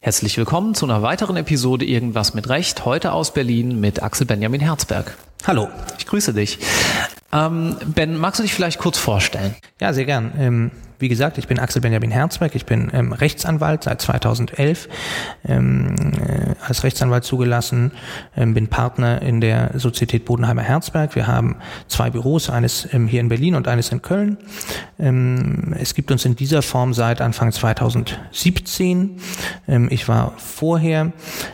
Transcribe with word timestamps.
Herzlich 0.00 0.36
willkommen 0.36 0.74
zu 0.74 0.84
einer 0.84 1.00
weiteren 1.00 1.38
Episode 1.38 1.86
Irgendwas 1.86 2.34
mit 2.34 2.50
Recht, 2.50 2.84
heute 2.84 3.12
aus 3.12 3.32
Berlin 3.32 3.80
mit 3.80 4.02
Axel 4.02 4.26
Benjamin 4.26 4.60
Herzberg. 4.60 5.16
Hallo. 5.46 5.68
Ich 5.98 6.06
grüße 6.06 6.34
dich. 6.34 6.58
Ähm, 7.32 7.76
ben, 7.86 8.16
magst 8.16 8.38
du 8.38 8.42
dich 8.42 8.54
vielleicht 8.54 8.78
kurz 8.78 8.96
vorstellen? 8.96 9.54
Ja, 9.80 9.92
sehr 9.92 10.06
gern. 10.06 10.32
Ähm, 10.38 10.70
wie 10.98 11.08
gesagt, 11.08 11.38
ich 11.38 11.46
bin 11.46 11.58
Axel 11.58 11.80
Benjamin 11.80 12.10
Herzberg, 12.10 12.54
ich 12.54 12.66
bin 12.66 12.90
ähm, 12.92 13.12
Rechtsanwalt 13.12 13.84
seit 13.84 14.00
2011, 14.00 14.88
ähm, 15.46 15.94
äh, 15.94 16.54
als 16.66 16.82
Rechtsanwalt 16.82 17.24
zugelassen, 17.24 17.92
ähm, 18.36 18.54
bin 18.54 18.68
Partner 18.68 19.22
in 19.22 19.40
der 19.40 19.72
Sozietät 19.74 20.24
Bodenheimer 20.24 20.62
Herzberg. 20.62 21.14
Wir 21.14 21.26
haben 21.26 21.56
zwei 21.86 22.10
Büros, 22.10 22.50
eines 22.50 22.92
ähm, 22.92 23.06
hier 23.06 23.20
in 23.20 23.28
Berlin 23.28 23.54
und 23.54 23.68
eines 23.68 23.92
in 23.92 24.02
Köln. 24.02 24.38
Ähm, 24.98 25.74
es 25.78 25.94
gibt 25.94 26.10
uns 26.10 26.24
in 26.24 26.34
dieser 26.34 26.62
Form 26.62 26.94
seit 26.94 27.20
Anfang 27.20 27.52
2017. 27.52 29.20
Ähm, 29.68 29.88
ich 29.90 30.08
war 30.08 30.32
vorher 30.36 31.12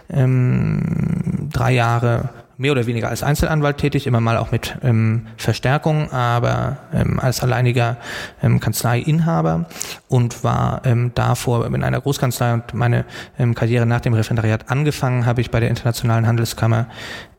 drei 0.08 1.72
Jahre 1.72 2.28
mehr 2.56 2.72
oder 2.72 2.86
weniger 2.86 3.08
als 3.08 3.22
Einzelanwalt 3.22 3.78
tätig, 3.78 4.06
immer 4.06 4.20
mal 4.20 4.36
auch 4.36 4.50
mit 4.52 4.76
ähm, 4.82 5.26
Verstärkung, 5.36 6.10
aber 6.12 6.78
ähm, 6.92 7.18
als 7.20 7.42
alleiniger 7.42 7.96
ähm, 8.42 8.60
Kanzleiinhaber 8.60 9.66
und 10.08 10.44
war 10.44 10.82
ähm, 10.84 11.12
davor 11.14 11.66
in 11.66 11.82
einer 11.82 12.00
Großkanzlei 12.00 12.54
und 12.54 12.74
meine 12.74 13.04
ähm, 13.38 13.54
Karriere 13.54 13.86
nach 13.86 14.00
dem 14.00 14.14
Referendariat 14.14 14.70
angefangen 14.70 15.26
habe 15.26 15.40
ich 15.40 15.50
bei 15.50 15.60
der 15.60 15.70
Internationalen 15.70 16.26
Handelskammer 16.26 16.86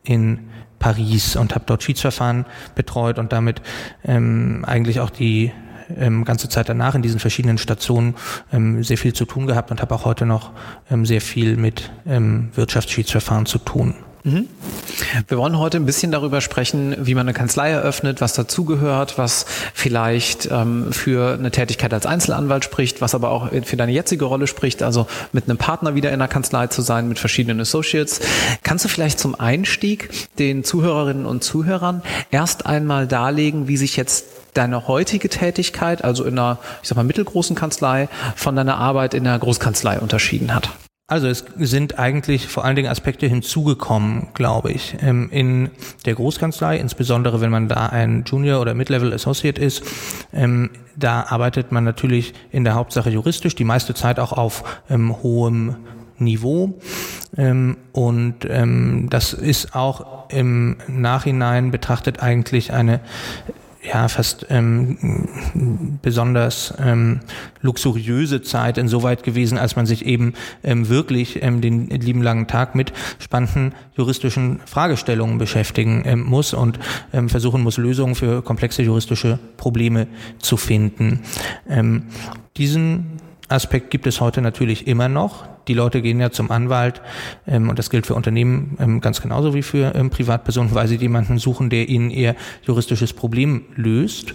in 0.02 0.50
Paris 0.78 1.36
und 1.36 1.54
habe 1.54 1.64
dort 1.66 1.82
Schiedsverfahren 1.82 2.44
betreut 2.74 3.18
und 3.18 3.32
damit 3.32 3.62
ähm, 4.04 4.64
eigentlich 4.66 5.00
auch 5.00 5.10
die 5.10 5.52
ähm, 5.96 6.24
ganze 6.24 6.48
Zeit 6.48 6.68
danach 6.68 6.94
in 6.94 7.02
diesen 7.02 7.20
verschiedenen 7.20 7.58
Stationen 7.58 8.14
ähm, 8.52 8.82
sehr 8.82 8.98
viel 8.98 9.12
zu 9.12 9.24
tun 9.24 9.46
gehabt 9.46 9.70
und 9.70 9.80
habe 9.80 9.94
auch 9.94 10.04
heute 10.04 10.26
noch 10.26 10.50
ähm, 10.90 11.06
sehr 11.06 11.20
viel 11.20 11.56
mit 11.56 11.90
ähm, 12.06 12.50
Wirtschaftsschiedsverfahren 12.54 13.46
zu 13.46 13.58
tun. 13.58 13.94
Mhm. 14.26 14.48
Wir 15.28 15.38
wollen 15.38 15.56
heute 15.56 15.76
ein 15.76 15.86
bisschen 15.86 16.10
darüber 16.10 16.40
sprechen, 16.40 16.96
wie 16.98 17.14
man 17.14 17.28
eine 17.28 17.32
Kanzlei 17.32 17.70
eröffnet, 17.70 18.20
was 18.20 18.32
dazugehört, 18.32 19.18
was 19.18 19.46
vielleicht 19.72 20.48
ähm, 20.50 20.92
für 20.92 21.34
eine 21.34 21.52
Tätigkeit 21.52 21.94
als 21.94 22.06
Einzelanwalt 22.06 22.64
spricht, 22.64 23.00
was 23.00 23.14
aber 23.14 23.30
auch 23.30 23.50
für 23.62 23.76
deine 23.76 23.92
jetzige 23.92 24.24
Rolle 24.24 24.48
spricht, 24.48 24.82
also 24.82 25.06
mit 25.30 25.44
einem 25.44 25.58
Partner 25.58 25.94
wieder 25.94 26.10
in 26.10 26.18
der 26.18 26.26
Kanzlei 26.26 26.66
zu 26.66 26.82
sein, 26.82 27.08
mit 27.08 27.20
verschiedenen 27.20 27.60
Associates. 27.60 28.20
Kannst 28.64 28.84
du 28.84 28.88
vielleicht 28.88 29.20
zum 29.20 29.38
Einstieg 29.38 30.10
den 30.40 30.64
Zuhörerinnen 30.64 31.24
und 31.24 31.44
Zuhörern 31.44 32.02
erst 32.32 32.66
einmal 32.66 33.06
darlegen, 33.06 33.68
wie 33.68 33.76
sich 33.76 33.96
jetzt 33.96 34.24
deine 34.54 34.88
heutige 34.88 35.28
Tätigkeit, 35.28 36.02
also 36.02 36.24
in 36.24 36.36
einer, 36.36 36.58
ich 36.82 36.88
sag 36.88 36.96
mal, 36.96 37.04
mittelgroßen 37.04 37.54
Kanzlei, 37.54 38.08
von 38.34 38.56
deiner 38.56 38.78
Arbeit 38.78 39.14
in 39.14 39.22
der 39.22 39.38
Großkanzlei 39.38 40.00
unterschieden 40.00 40.52
hat? 40.52 40.70
Also 41.08 41.28
es 41.28 41.44
sind 41.56 42.00
eigentlich 42.00 42.48
vor 42.48 42.64
allen 42.64 42.74
Dingen 42.74 42.88
Aspekte 42.88 43.28
hinzugekommen, 43.28 44.26
glaube 44.34 44.72
ich. 44.72 44.96
Ähm, 45.00 45.28
in 45.30 45.70
der 46.04 46.16
Großkanzlei, 46.16 46.78
insbesondere 46.78 47.40
wenn 47.40 47.52
man 47.52 47.68
da 47.68 47.86
ein 47.86 48.24
Junior 48.26 48.60
oder 48.60 48.74
Mid-Level 48.74 49.12
Associate 49.12 49.60
ist, 49.60 49.84
ähm, 50.32 50.70
da 50.96 51.26
arbeitet 51.28 51.70
man 51.70 51.84
natürlich 51.84 52.34
in 52.50 52.64
der 52.64 52.74
Hauptsache 52.74 53.08
juristisch, 53.10 53.54
die 53.54 53.62
meiste 53.62 53.94
Zeit 53.94 54.18
auch 54.18 54.32
auf 54.32 54.64
ähm, 54.90 55.22
hohem 55.22 55.76
Niveau. 56.18 56.80
und 57.92 58.38
das 59.10 59.34
ist 59.34 59.74
auch 59.76 60.30
im 60.30 60.78
Nachhinein 60.88 61.70
betrachtet 61.70 62.22
eigentlich 62.22 62.72
eine 62.72 63.00
ja 63.86 64.08
fast 64.08 64.46
ähm, 64.50 65.98
besonders 66.02 66.74
ähm, 66.78 67.20
luxuriöse 67.60 68.42
Zeit 68.42 68.78
insoweit 68.78 69.22
gewesen, 69.22 69.58
als 69.58 69.76
man 69.76 69.86
sich 69.86 70.04
eben 70.06 70.34
ähm, 70.62 70.88
wirklich 70.88 71.42
ähm, 71.42 71.60
den 71.60 71.88
lieben 71.88 72.22
langen 72.22 72.46
Tag 72.46 72.74
mit 72.74 72.92
spannenden 73.18 73.74
juristischen 73.96 74.60
Fragestellungen 74.66 75.38
beschäftigen 75.38 76.02
ähm, 76.04 76.24
muss 76.24 76.54
und 76.54 76.78
ähm, 77.12 77.28
versuchen 77.28 77.62
muss, 77.62 77.76
Lösungen 77.78 78.14
für 78.14 78.42
komplexe 78.42 78.82
juristische 78.82 79.38
Probleme 79.56 80.06
zu 80.38 80.56
finden. 80.56 81.20
Ähm, 81.68 82.04
diesen 82.56 83.20
Aspekt 83.48 83.90
gibt 83.90 84.06
es 84.06 84.20
heute 84.20 84.42
natürlich 84.42 84.86
immer 84.86 85.08
noch. 85.08 85.55
Die 85.68 85.74
Leute 85.74 86.02
gehen 86.02 86.20
ja 86.20 86.30
zum 86.30 86.50
Anwalt 86.50 87.02
ähm, 87.46 87.68
und 87.68 87.78
das 87.78 87.90
gilt 87.90 88.06
für 88.06 88.14
Unternehmen 88.14 88.76
ähm, 88.80 89.00
ganz 89.00 89.20
genauso 89.20 89.54
wie 89.54 89.62
für 89.62 89.94
ähm, 89.94 90.10
Privatpersonen, 90.10 90.74
weil 90.74 90.88
sie 90.88 90.96
jemanden 90.96 91.38
suchen, 91.38 91.70
der 91.70 91.88
ihnen 91.88 92.10
ihr 92.10 92.36
juristisches 92.62 93.12
Problem 93.12 93.64
löst. 93.76 94.34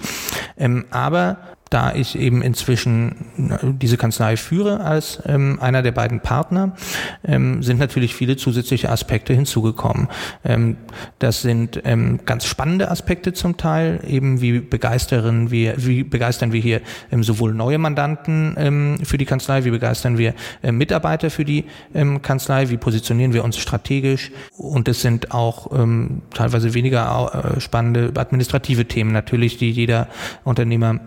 Ähm, 0.58 0.86
aber 0.92 1.38
da 1.72 1.96
ich 1.96 2.19
eben 2.19 2.42
inzwischen 2.42 3.16
diese 3.62 3.96
Kanzlei 3.96 4.36
führe 4.36 4.81
als 4.81 5.22
ähm, 5.25 5.58
einer 5.62 5.81
der 5.81 5.94
beiden 5.94 6.19
Partner, 6.19 6.75
ähm, 7.24 7.63
sind 7.63 7.80
natürlich 7.80 8.13
viele 8.13 8.36
zusätzliche 8.36 8.90
Aspekte 8.90 9.34
hinzugekommen. 9.34 10.09
Ähm, 10.44 10.75
das 11.19 11.42
sind 11.42 11.81
ähm, 11.86 12.19
ganz 12.25 12.46
spannende 12.46 12.92
Aspekte 12.92 13.31
zum 13.31 13.56
Teil, 13.56 14.02
eben 14.06 14.42
wie 14.42 14.59
begeistern 14.59 15.50
wir, 15.50 15.75
wie 15.78 16.03
begeistern 16.03 16.52
wir 16.52 16.59
hier 16.59 16.81
ähm, 17.09 17.24
sowohl 17.24 17.53
neue 17.53 17.78
Mandanten 17.78 18.53
ähm, 18.58 18.98
für 19.03 19.18
die 19.18 19.25
Kanzlei, 19.25 19.63
wie 19.63 19.72
begeistern 19.72 20.18
wir 20.18 20.34
äh, 20.63 20.74
Mitarbeiter 20.74 21.21
für 21.30 21.46
die 21.46 21.66
ähm, 21.94 22.22
Kanzlei, 22.22 22.70
wie 22.70 22.78
positionieren 22.78 23.34
wir 23.34 23.44
uns 23.44 23.58
strategisch? 23.58 24.32
Und 24.58 24.88
es 24.88 25.02
sind 25.02 25.32
auch 25.32 25.72
ähm, 25.78 26.22
teilweise 26.34 26.74
weniger 26.74 27.56
äh, 27.56 27.62
spannende 27.62 28.12
administrative 28.16 28.86
Themen 28.86 29.12
natürlich, 29.12 29.58
die 29.58 29.72
jeder 29.72 30.08
Unternehmer 30.44 31.00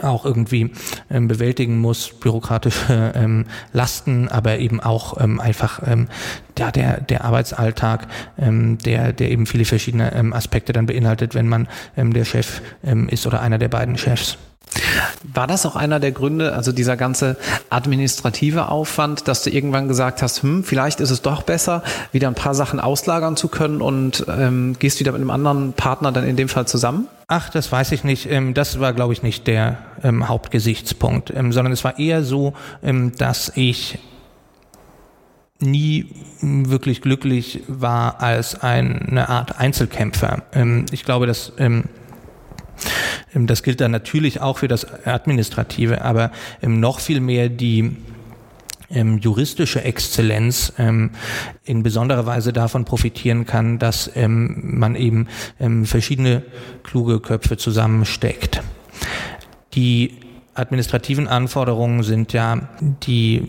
auch 0.00 0.24
irgendwie 0.24 0.70
ähm, 1.10 1.28
bewältigen 1.28 1.78
muss, 1.78 2.08
bürokratische 2.18 3.12
ähm, 3.14 3.44
Lasten, 3.72 4.28
aber 4.28 4.58
eben 4.58 4.80
auch 4.80 5.20
ähm, 5.20 5.40
einfach 5.40 5.82
ähm, 5.86 6.08
ja, 6.58 6.70
der, 6.70 7.00
der 7.00 7.24
Arbeitsalltag, 7.24 8.06
ähm, 8.38 8.78
der, 8.78 9.12
der 9.12 9.30
eben 9.30 9.46
viele 9.46 9.64
verschiedene 9.64 10.14
ähm, 10.14 10.32
Aspekte 10.32 10.72
dann 10.72 10.86
beinhaltet, 10.86 11.34
wenn 11.34 11.48
man 11.48 11.68
ähm, 11.96 12.12
der 12.12 12.24
Chef 12.24 12.62
ähm, 12.84 13.08
ist 13.08 13.26
oder 13.26 13.40
einer 13.40 13.58
der 13.58 13.68
beiden 13.68 13.98
Chefs. 13.98 14.38
War 15.34 15.46
das 15.46 15.66
auch 15.66 15.76
einer 15.76 16.00
der 16.00 16.12
Gründe, 16.12 16.52
also 16.54 16.72
dieser 16.72 16.96
ganze 16.96 17.36
administrative 17.70 18.68
Aufwand, 18.68 19.28
dass 19.28 19.42
du 19.42 19.50
irgendwann 19.50 19.88
gesagt 19.88 20.22
hast, 20.22 20.42
hm, 20.42 20.64
vielleicht 20.64 21.00
ist 21.00 21.10
es 21.10 21.22
doch 21.22 21.42
besser, 21.42 21.82
wieder 22.12 22.28
ein 22.28 22.34
paar 22.34 22.54
Sachen 22.54 22.80
auslagern 22.80 23.36
zu 23.36 23.48
können 23.48 23.80
und 23.80 24.24
ähm, 24.28 24.76
gehst 24.78 25.00
wieder 25.00 25.12
mit 25.12 25.20
einem 25.20 25.30
anderen 25.30 25.72
Partner 25.72 26.12
dann 26.12 26.26
in 26.26 26.36
dem 26.36 26.48
Fall 26.48 26.66
zusammen? 26.66 27.08
Ach, 27.28 27.48
das 27.48 27.72
weiß 27.72 27.92
ich 27.92 28.04
nicht. 28.04 28.30
Ähm, 28.30 28.54
das 28.54 28.80
war, 28.80 28.92
glaube 28.92 29.12
ich, 29.12 29.22
nicht 29.22 29.46
der 29.46 29.78
ähm, 30.02 30.28
Hauptgesichtspunkt, 30.28 31.32
ähm, 31.34 31.52
sondern 31.52 31.72
es 31.72 31.84
war 31.84 31.98
eher 31.98 32.22
so, 32.22 32.54
ähm, 32.82 33.12
dass 33.16 33.52
ich 33.54 33.98
nie 35.60 36.10
wirklich 36.40 37.00
glücklich 37.00 37.62
war 37.68 38.20
als 38.20 38.60
eine 38.60 39.28
Art 39.28 39.58
Einzelkämpfer. 39.58 40.42
Ähm, 40.52 40.86
ich 40.90 41.04
glaube, 41.04 41.26
dass 41.26 41.52
das 43.34 43.62
gilt 43.62 43.80
dann 43.80 43.90
natürlich 43.90 44.40
auch 44.40 44.58
für 44.58 44.68
das 44.68 45.06
Administrative, 45.06 46.02
aber 46.02 46.30
ähm, 46.62 46.80
noch 46.80 47.00
viel 47.00 47.20
mehr 47.20 47.48
die 47.48 47.96
ähm, 48.90 49.18
juristische 49.18 49.82
Exzellenz 49.82 50.72
ähm, 50.78 51.10
in 51.64 51.82
besonderer 51.82 52.26
Weise 52.26 52.52
davon 52.52 52.84
profitieren 52.84 53.46
kann, 53.46 53.78
dass 53.78 54.10
ähm, 54.14 54.78
man 54.78 54.94
eben 54.94 55.28
ähm, 55.58 55.86
verschiedene 55.86 56.42
kluge 56.82 57.20
Köpfe 57.20 57.56
zusammensteckt. 57.56 58.60
Die 59.74 60.18
administrativen 60.54 61.28
Anforderungen 61.28 62.02
sind 62.02 62.32
ja 62.32 62.68
die 62.80 63.48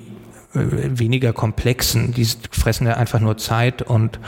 weniger 0.54 1.34
komplexen. 1.34 2.14
Die 2.14 2.28
fressen 2.52 2.88
ja 2.88 2.94
einfach 2.94 3.20
nur 3.20 3.38
Zeit 3.38 3.82
und 3.82 4.20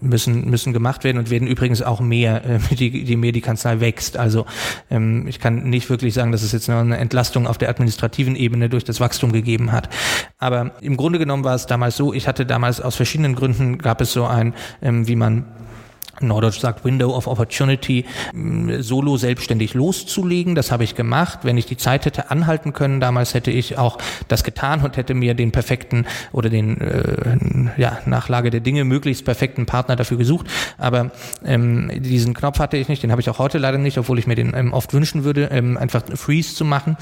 müssen, 0.00 0.48
müssen 0.48 0.72
gemacht 0.72 1.04
werden 1.04 1.18
und 1.18 1.30
werden 1.30 1.48
übrigens 1.48 1.82
auch 1.82 2.00
mehr, 2.00 2.44
äh, 2.44 2.58
die, 2.74 3.04
die 3.04 3.16
mehr 3.16 3.32
die 3.32 3.40
Kanzlei 3.40 3.80
wächst. 3.80 4.16
Also 4.16 4.46
ähm, 4.90 5.26
ich 5.26 5.40
kann 5.40 5.68
nicht 5.68 5.90
wirklich 5.90 6.14
sagen, 6.14 6.32
dass 6.32 6.42
es 6.42 6.52
jetzt 6.52 6.70
eine 6.70 6.98
Entlastung 6.98 7.46
auf 7.46 7.58
der 7.58 7.68
administrativen 7.68 8.36
Ebene 8.36 8.68
durch 8.68 8.84
das 8.84 9.00
Wachstum 9.00 9.32
gegeben 9.32 9.72
hat. 9.72 9.88
Aber 10.38 10.72
im 10.80 10.96
Grunde 10.96 11.18
genommen 11.18 11.44
war 11.44 11.54
es 11.54 11.66
damals 11.66 11.96
so, 11.96 12.12
ich 12.12 12.28
hatte 12.28 12.46
damals 12.46 12.80
aus 12.80 12.96
verschiedenen 12.96 13.34
Gründen 13.34 13.78
gab 13.78 14.00
es 14.00 14.12
so 14.12 14.24
ein, 14.26 14.54
ähm, 14.82 15.08
wie 15.08 15.16
man 15.16 15.44
Norddeutsch 16.20 16.60
sagt 16.60 16.84
Window 16.84 17.14
of 17.16 17.26
Opportunity, 17.26 18.04
solo 18.78 19.16
selbstständig 19.16 19.74
loszulegen. 19.74 20.54
Das 20.54 20.70
habe 20.70 20.84
ich 20.84 20.94
gemacht. 20.94 21.40
Wenn 21.42 21.56
ich 21.56 21.66
die 21.66 21.76
Zeit 21.76 22.04
hätte 22.04 22.30
anhalten 22.30 22.72
können, 22.72 23.00
damals 23.00 23.34
hätte 23.34 23.50
ich 23.50 23.78
auch 23.78 23.98
das 24.28 24.44
getan 24.44 24.82
und 24.82 24.96
hätte 24.96 25.14
mir 25.14 25.34
den 25.34 25.52
perfekten 25.52 26.06
oder 26.32 26.50
den 26.50 26.80
äh, 26.80 27.80
ja, 27.80 27.98
Nachlage 28.06 28.50
der 28.50 28.60
Dinge 28.60 28.84
möglichst 28.84 29.24
perfekten 29.24 29.66
Partner 29.66 29.96
dafür 29.96 30.18
gesucht. 30.18 30.46
Aber 30.78 31.10
ähm, 31.44 31.90
diesen 32.02 32.34
Knopf 32.34 32.58
hatte 32.58 32.76
ich 32.76 32.88
nicht, 32.88 33.02
den 33.02 33.10
habe 33.10 33.20
ich 33.20 33.30
auch 33.30 33.38
heute 33.38 33.58
leider 33.58 33.78
nicht, 33.78 33.98
obwohl 33.98 34.18
ich 34.18 34.26
mir 34.26 34.34
den 34.34 34.52
ähm, 34.54 34.72
oft 34.72 34.92
wünschen 34.92 35.24
würde, 35.24 35.48
ähm, 35.50 35.76
einfach 35.76 36.02
Freeze 36.14 36.54
zu 36.54 36.64
machen. 36.64 36.96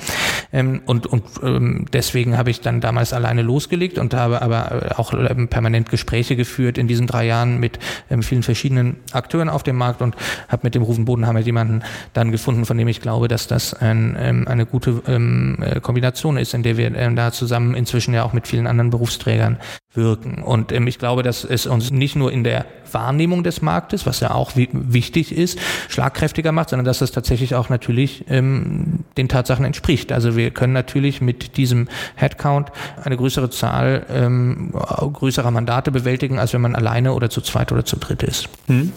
Ähm, 0.53 0.83
und 0.87 1.07
und 1.07 1.25
ähm, 1.43 1.87
deswegen 1.93 2.37
habe 2.39 2.51
ich 2.51 2.61
dann 2.61 2.81
damals 2.81 3.13
alleine 3.13 3.43
losgelegt 3.43 3.99
und 3.99 4.15
habe 4.15 4.43
aber 4.43 4.99
auch 4.99 5.13
ähm, 5.13 5.49
permanent 5.49 5.91
Gespräche 5.91 6.37
geführt 6.37 6.79
in 6.79 6.89
diesen 6.89 7.07
drei 7.07 7.27
Jahren 7.27 7.59
mit 7.59 7.79
ähm, 8.11 8.23
vielen 8.23 8.43
verschiedenen 8.43 9.00
Akteuren 9.13 9.49
auf 9.49 9.63
dem 9.63 9.77
Markt 9.77 10.03
und 10.03 10.17
habe 10.49 10.63
mit 10.65 10.75
dem 10.75 10.83
Rufen 10.83 11.05
Bodenhammer 11.05 11.41
jemanden 11.41 11.83
dann 12.13 12.31
gefunden, 12.31 12.65
von 12.65 12.77
dem 12.77 12.89
ich 12.89 13.01
glaube, 13.01 13.29
dass 13.29 13.47
das 13.47 13.75
ein, 13.75 14.17
ähm, 14.19 14.49
eine 14.49 14.67
gute 14.67 15.03
ähm, 15.07 15.59
äh, 15.61 15.81
Kombination 15.81 16.37
ist, 16.37 16.55
in 16.55 16.63
der 16.63 16.77
wir 16.77 16.95
ähm, 16.95 17.17
da 17.17 17.33
zusammen 17.33 17.75
inzwischen 17.75 18.15
ja 18.15 18.25
auch 18.25 18.33
mit 18.33 18.47
vielen 18.47 18.67
anderen 18.67 18.91
Berufsträgern 18.91 19.59
wirken. 19.93 20.43
Und 20.43 20.71
ähm, 20.73 20.87
ich 20.87 20.99
glaube, 20.99 21.23
dass 21.23 21.45
es 21.45 21.67
uns 21.67 21.91
nicht 21.91 22.15
nur 22.15 22.31
in 22.31 22.45
der 22.45 22.67
Wahrnehmung 22.93 23.43
des 23.43 23.63
Marktes, 23.63 24.07
was 24.07 24.21
ja 24.21 24.33
auch 24.33 24.53
wichtig 24.55 25.37
ist, 25.37 25.59
schlagkräftiger 25.89 26.53
macht, 26.53 26.71
sondern 26.71 26.85
dass 26.85 26.99
das 26.99 27.13
tatsächlich 27.13 27.55
auch 27.55 27.69
natürlich 27.69 28.25
ähm, 28.29 29.01
den 29.17 29.29
Tatsachen 29.29 29.65
entspricht. 29.65 30.13
Also 30.13 30.37
wir 30.37 30.51
können 30.51 30.73
natürlich 30.73 31.21
mit 31.21 31.57
diesem 31.57 31.89
Headcount 32.15 32.71
eine 33.03 33.17
größere 33.17 33.51
Zahl 33.51 34.07
ähm, 34.11 34.73
größerer 34.73 35.51
Mandate 35.51 35.91
bewältigen, 35.91 36.39
als 36.39 36.53
wenn 36.53 36.61
man 36.61 36.75
alleine 36.75 37.15
oder 37.15 37.31
zu 37.31 37.41
zweit 37.41 37.73
oder 37.73 37.85
zu 37.85 37.97
dritt 37.97 38.23
ist. 38.23 38.49
Hm. 38.67 38.93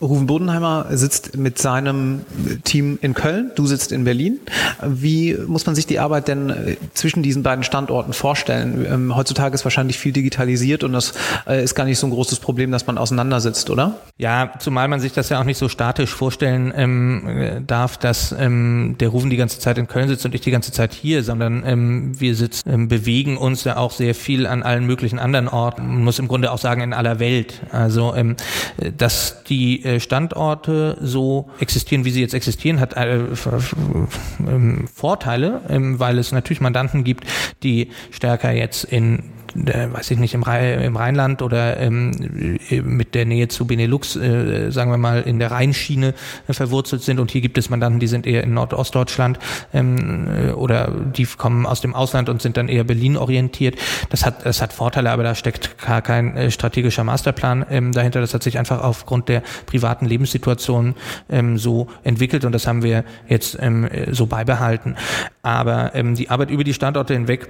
Rufen 0.00 0.26
Bodenheimer 0.26 0.86
sitzt 0.90 1.36
mit 1.38 1.58
seinem 1.58 2.20
Team 2.64 2.98
in 3.00 3.14
Köln, 3.14 3.52
du 3.54 3.66
sitzt 3.66 3.92
in 3.92 4.04
Berlin. 4.04 4.40
Wie 4.82 5.34
muss 5.46 5.64
man 5.64 5.74
sich 5.74 5.86
die 5.86 5.98
Arbeit 5.98 6.28
denn 6.28 6.50
äh, 6.50 6.76
zwischen 6.92 7.22
diesen 7.22 7.42
beiden 7.42 7.64
Standorten 7.64 8.12
vorstellen? 8.12 8.86
Ähm, 8.86 9.16
heutzutage 9.16 9.54
ist 9.54 9.64
wahrscheinlich 9.64 9.85
viel 9.94 10.12
digitalisiert 10.12 10.84
und 10.84 10.92
das 10.92 11.12
äh, 11.46 11.62
ist 11.62 11.74
gar 11.74 11.84
nicht 11.84 11.98
so 11.98 12.06
ein 12.06 12.10
großes 12.10 12.40
Problem, 12.40 12.70
dass 12.70 12.86
man 12.86 12.98
auseinandersitzt, 12.98 13.70
oder? 13.70 14.00
Ja, 14.18 14.52
zumal 14.58 14.88
man 14.88 15.00
sich 15.00 15.12
das 15.12 15.28
ja 15.28 15.40
auch 15.40 15.44
nicht 15.44 15.58
so 15.58 15.68
statisch 15.68 16.14
vorstellen 16.14 16.72
ähm, 16.74 17.28
äh, 17.28 17.60
darf, 17.60 17.96
dass 17.98 18.32
ähm, 18.32 18.96
der 18.98 19.10
Rufen 19.10 19.30
die 19.30 19.36
ganze 19.36 19.58
Zeit 19.58 19.78
in 19.78 19.86
Köln 19.86 20.08
sitzt 20.08 20.24
und 20.24 20.34
ich 20.34 20.40
die 20.40 20.50
ganze 20.50 20.72
Zeit 20.72 20.92
hier, 20.92 21.22
sondern 21.22 21.64
ähm, 21.66 22.18
wir 22.18 22.34
sitzen, 22.34 22.70
ähm, 22.70 22.88
bewegen 22.88 23.36
uns 23.36 23.64
ja 23.64 23.76
auch 23.76 23.92
sehr 23.92 24.14
viel 24.14 24.46
an 24.46 24.62
allen 24.62 24.86
möglichen 24.86 25.18
anderen 25.18 25.48
Orten. 25.48 25.86
Man 25.86 26.04
muss 26.04 26.18
im 26.18 26.28
Grunde 26.28 26.50
auch 26.50 26.58
sagen 26.58 26.80
in 26.80 26.92
aller 26.92 27.18
Welt. 27.18 27.60
Also 27.70 28.14
ähm, 28.14 28.36
dass 28.96 29.44
die 29.44 29.84
äh, 29.84 30.00
Standorte 30.00 30.98
so 31.00 31.50
existieren, 31.60 32.04
wie 32.04 32.10
sie 32.10 32.20
jetzt 32.20 32.34
existieren, 32.34 32.80
hat 32.80 32.96
äh, 32.96 33.18
ähm, 34.40 34.86
Vorteile, 34.92 35.60
weil 35.68 36.18
es 36.18 36.32
natürlich 36.32 36.60
Mandanten 36.60 37.04
gibt, 37.04 37.24
die 37.62 37.90
stärker 38.10 38.52
jetzt 38.52 38.84
in 38.84 39.24
äh, 39.66 39.92
weiß 39.92 40.10
ich 40.10 40.18
nicht, 40.18 40.34
im, 40.34 40.42
Rhein, 40.42 40.80
im 40.82 40.96
Rheinland 40.96 41.42
oder 41.42 41.78
ähm, 41.78 42.12
mit 42.84 43.14
der 43.14 43.24
Nähe 43.24 43.48
zu 43.48 43.66
Benelux, 43.66 44.16
äh, 44.16 44.70
sagen 44.70 44.90
wir 44.90 44.98
mal, 44.98 45.22
in 45.22 45.38
der 45.38 45.50
Rheinschiene 45.50 46.14
äh, 46.48 46.52
verwurzelt 46.52 47.02
sind. 47.02 47.18
Und 47.20 47.30
hier 47.30 47.40
gibt 47.40 47.58
es 47.58 47.70
Mandanten, 47.70 48.00
die 48.00 48.06
sind 48.06 48.26
eher 48.26 48.44
in 48.44 48.54
Nordostdeutschland 48.54 49.38
ähm, 49.72 50.28
äh, 50.28 50.52
oder 50.52 50.90
die 50.90 51.26
kommen 51.26 51.66
aus 51.66 51.80
dem 51.80 51.94
Ausland 51.94 52.28
und 52.28 52.42
sind 52.42 52.56
dann 52.56 52.68
eher 52.68 52.84
Berlin 52.84 53.16
orientiert. 53.16 53.76
Das 54.10 54.24
hat, 54.24 54.44
das 54.44 54.60
hat 54.62 54.72
Vorteile, 54.72 55.10
aber 55.10 55.22
da 55.22 55.34
steckt 55.34 55.78
gar 55.78 56.02
kein 56.02 56.36
äh, 56.36 56.50
strategischer 56.50 57.04
Masterplan 57.04 57.66
ähm, 57.70 57.92
dahinter. 57.92 58.20
Das 58.20 58.34
hat 58.34 58.42
sich 58.42 58.58
einfach 58.58 58.82
aufgrund 58.82 59.28
der 59.28 59.42
privaten 59.66 60.06
Lebenssituation 60.06 60.94
ähm, 61.28 61.58
so 61.58 61.88
entwickelt 62.04 62.44
und 62.44 62.52
das 62.52 62.66
haben 62.66 62.82
wir 62.82 63.04
jetzt 63.28 63.56
ähm, 63.60 63.88
so 64.10 64.26
beibehalten. 64.26 64.96
Aber 65.42 65.94
ähm, 65.94 66.14
die 66.14 66.30
Arbeit 66.30 66.50
über 66.50 66.64
die 66.64 66.74
Standorte 66.74 67.14
hinweg 67.14 67.48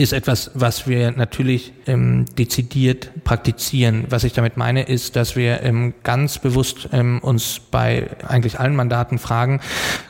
ist 0.00 0.14
etwas, 0.14 0.50
was 0.54 0.88
wir 0.88 1.10
natürlich 1.10 1.74
ähm, 1.86 2.24
dezidiert 2.38 3.10
praktizieren. 3.22 4.06
Was 4.08 4.24
ich 4.24 4.32
damit 4.32 4.56
meine, 4.56 4.84
ist, 4.84 5.14
dass 5.14 5.36
wir 5.36 5.62
ähm, 5.62 5.92
ganz 6.04 6.38
bewusst 6.38 6.88
ähm, 6.90 7.18
uns 7.18 7.60
bei 7.70 8.08
eigentlich 8.26 8.58
allen 8.58 8.74
Mandaten 8.74 9.18
fragen, 9.18 9.60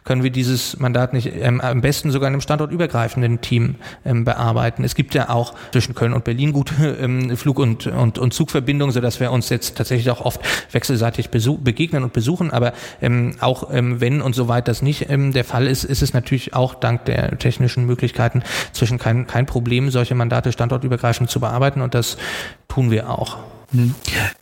können 0.05 0.23
wir 0.23 0.31
dieses 0.31 0.79
Mandat 0.79 1.13
nicht 1.13 1.33
ähm, 1.35 1.61
am 1.61 1.81
besten 1.81 2.13
sogar 2.13 2.29
in 2.29 2.35
einem 2.35 2.41
standortübergreifenden 2.41 3.41
Team 3.41 3.75
ähm, 4.05 4.25
bearbeiten. 4.25 4.85
Es 4.85 4.95
gibt 4.95 5.13
ja 5.13 5.29
auch 5.29 5.55
zwischen 5.73 5.97
Köln 5.97 6.13
und 6.13 6.23
Berlin 6.23 6.53
gute 6.53 6.97
ähm, 7.01 7.37
Flug- 7.37 7.59
und, 7.59 7.89
und, 7.89 8.17
und 8.17 8.33
Zugverbindungen, 8.33 8.93
sodass 8.93 9.19
wir 9.19 9.33
uns 9.33 9.49
jetzt 9.49 9.77
tatsächlich 9.77 10.09
auch 10.11 10.21
oft 10.21 10.41
wechselseitig 10.71 11.31
begegnen 11.31 12.05
und 12.05 12.13
besuchen. 12.13 12.53
Aber 12.53 12.75
ähm, 13.03 13.35
auch 13.41 13.71
ähm, 13.73 14.01
wenn 14.01 14.23
und 14.23 14.37
soweit 14.37 14.69
das 14.69 14.83
nicht 14.83 15.11
ähm, 15.11 15.33
der 15.33 15.45
Fall 15.45 15.67
ist, 15.67 15.83
ist 15.83 16.01
es 16.01 16.13
natürlich 16.13 16.55
auch 16.55 16.75
dank 16.75 17.07
der 17.07 17.37
technischen 17.39 17.87
Möglichkeiten 17.87 18.45
zwischen 18.73 18.99
kein, 18.99 19.27
kein 19.27 19.47
Problem 19.47 19.80
Problem, 19.81 19.91
solche 19.91 20.15
Mandate 20.15 20.53
standortübergreifend 20.53 21.31
zu 21.31 21.41
bearbeiten 21.41 21.81
und 21.81 21.95
das 21.95 22.19
tun 22.69 22.91
wir 22.91 23.09
auch. 23.09 23.39
Hm. 23.73 23.95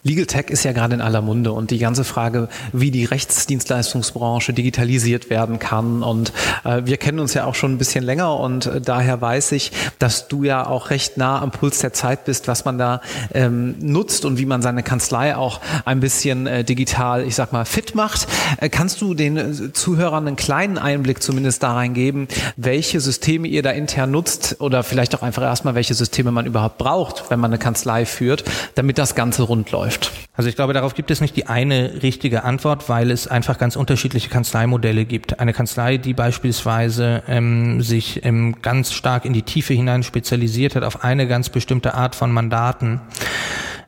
Legal 0.02 0.24
Tech 0.24 0.46
ist 0.48 0.64
ja 0.64 0.72
gerade 0.72 0.94
in 0.94 1.02
aller 1.02 1.20
Munde 1.20 1.52
und 1.52 1.70
die 1.70 1.78
ganze 1.78 2.02
Frage, 2.04 2.48
wie 2.72 2.90
die 2.90 3.04
Rechtsdienstleistungsbranche 3.04 4.54
digitalisiert 4.54 5.28
werden 5.28 5.58
kann. 5.58 6.02
Und 6.02 6.32
äh, 6.64 6.82
wir 6.86 6.96
kennen 6.96 7.18
uns 7.18 7.34
ja 7.34 7.44
auch 7.44 7.54
schon 7.54 7.72
ein 7.72 7.78
bisschen 7.78 8.04
länger 8.04 8.40
und 8.40 8.66
äh, 8.66 8.80
daher 8.80 9.20
weiß 9.20 9.52
ich, 9.52 9.72
dass 9.98 10.28
du 10.28 10.44
ja 10.44 10.66
auch 10.66 10.88
recht 10.88 11.18
nah 11.18 11.42
am 11.42 11.50
Puls 11.50 11.80
der 11.80 11.92
Zeit 11.92 12.24
bist, 12.24 12.48
was 12.48 12.64
man 12.64 12.78
da 12.78 13.02
ähm, 13.34 13.74
nutzt 13.80 14.24
und 14.24 14.38
wie 14.38 14.46
man 14.46 14.62
seine 14.62 14.82
Kanzlei 14.82 15.36
auch 15.36 15.60
ein 15.84 16.00
bisschen 16.00 16.46
äh, 16.46 16.64
digital, 16.64 17.26
ich 17.26 17.34
sag 17.34 17.52
mal, 17.52 17.66
fit 17.66 17.94
macht. 17.94 18.28
Äh, 18.58 18.70
kannst 18.70 19.02
du 19.02 19.12
den 19.12 19.36
äh, 19.36 19.72
Zuhörern 19.74 20.26
einen 20.26 20.36
kleinen 20.36 20.78
Einblick 20.78 21.22
zumindest 21.22 21.62
da 21.62 21.74
reingeben, 21.74 22.28
welche 22.56 23.00
Systeme 23.00 23.46
ihr 23.46 23.62
da 23.62 23.70
intern 23.72 24.10
nutzt 24.10 24.56
oder 24.60 24.82
vielleicht 24.82 25.14
auch 25.14 25.22
einfach 25.22 25.42
erstmal, 25.42 25.74
welche 25.74 25.94
Systeme 25.94 26.30
man 26.30 26.46
überhaupt 26.46 26.78
braucht, 26.78 27.24
wenn 27.28 27.40
man 27.40 27.50
eine 27.50 27.58
Kanzlei 27.58 28.06
führt, 28.06 28.44
damit 28.74 28.96
das 28.96 29.17
Ganze 29.18 29.42
rund 29.42 29.72
läuft? 29.72 30.12
Also 30.34 30.48
ich 30.48 30.54
glaube, 30.54 30.74
darauf 30.74 30.94
gibt 30.94 31.10
es 31.10 31.20
nicht 31.20 31.34
die 31.34 31.48
eine 31.48 32.04
richtige 32.04 32.44
Antwort, 32.44 32.88
weil 32.88 33.10
es 33.10 33.26
einfach 33.26 33.58
ganz 33.58 33.74
unterschiedliche 33.74 34.28
Kanzleimodelle 34.28 35.06
gibt. 35.06 35.40
Eine 35.40 35.52
Kanzlei, 35.52 35.96
die 35.96 36.14
beispielsweise 36.14 37.24
ähm, 37.26 37.82
sich 37.82 38.24
ähm, 38.24 38.54
ganz 38.62 38.92
stark 38.92 39.24
in 39.24 39.32
die 39.32 39.42
Tiefe 39.42 39.74
hinein 39.74 40.04
spezialisiert 40.04 40.76
hat 40.76 40.84
auf 40.84 41.02
eine 41.02 41.26
ganz 41.26 41.48
bestimmte 41.48 41.94
Art 41.94 42.14
von 42.14 42.30
Mandaten, 42.30 43.00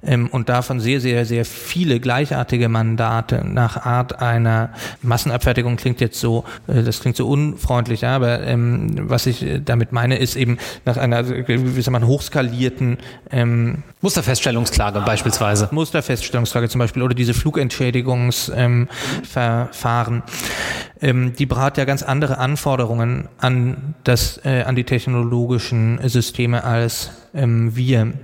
ähm, 0.03 0.29
und 0.33 0.49
davon 0.49 0.81
sehr, 0.81 1.01
sehr, 1.01 1.25
sehr 1.27 1.45
viele 1.45 2.01
gleichartige 2.01 2.69
Mandate 2.69 3.45
nach 3.47 3.85
Art 3.85 4.21
einer 4.21 4.71
Massenabfertigung 5.03 5.77
klingt 5.77 6.01
jetzt 6.01 6.19
so, 6.19 6.45
äh, 6.67 6.83
das 6.83 7.01
klingt 7.01 7.17
so 7.17 7.29
unfreundlich, 7.29 8.01
ja, 8.01 8.17
aber 8.17 8.43
ähm, 8.43 9.09
was 9.09 9.27
ich 9.27 9.43
äh, 9.43 9.61
damit 9.61 9.93
meine, 9.93 10.17
ist 10.17 10.37
eben 10.37 10.59
nach 10.87 10.97
einer, 10.97 11.29
wie 11.29 11.83
soll 11.83 11.93
man, 11.93 12.07
hochskalierten 12.07 12.99
ähm, 13.31 13.83
Musterfeststellungsklage 14.03 15.01
beispielsweise. 15.01 15.69
Musterfeststellungsklage 15.73 16.71
zum 16.71 16.79
Beispiel 16.79 17.03
oder 17.03 17.15
diese 17.15 17.35
Flugentschädigungsverfahren. 17.35 20.23
Ähm, 21.03 21.35
die 21.39 21.47
hat 21.49 21.77
ja 21.77 21.85
ganz 21.85 22.03
andere 22.03 22.39
Anforderungen 22.39 23.29
an 23.39 23.95
das, 24.05 24.41
äh, 24.45 24.63
an 24.63 24.75
die 24.75 24.85
technologischen 24.85 26.01
Systeme 26.09 26.65
als 26.65 27.11
ähm, 27.35 27.77
wir. 27.77 28.15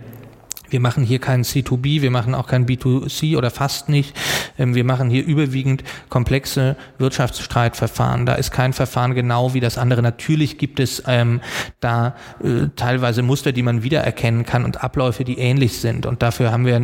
Wir 0.68 0.80
machen 0.80 1.04
hier 1.04 1.18
kein 1.18 1.42
C2B, 1.42 2.02
wir 2.02 2.10
machen 2.10 2.34
auch 2.34 2.46
kein 2.46 2.66
B2C 2.66 3.36
oder 3.36 3.50
fast 3.50 3.88
nicht. 3.88 4.16
Ähm, 4.58 4.74
wir 4.74 4.84
machen 4.84 5.10
hier 5.10 5.24
überwiegend 5.24 5.84
komplexe 6.08 6.76
Wirtschaftsstreitverfahren. 6.98 8.26
Da 8.26 8.34
ist 8.34 8.50
kein 8.50 8.72
Verfahren 8.72 9.14
genau 9.14 9.54
wie 9.54 9.60
das 9.60 9.78
andere. 9.78 10.02
Natürlich 10.02 10.58
gibt 10.58 10.80
es 10.80 11.02
ähm, 11.06 11.40
da 11.80 12.16
äh, 12.42 12.68
teilweise 12.76 13.22
Muster, 13.22 13.52
die 13.52 13.62
man 13.62 13.82
wiedererkennen 13.82 14.44
kann 14.44 14.64
und 14.64 14.82
Abläufe, 14.82 15.24
die 15.24 15.38
ähnlich 15.38 15.78
sind. 15.80 16.06
Und 16.06 16.22
dafür 16.22 16.52
haben 16.52 16.66
wir 16.66 16.80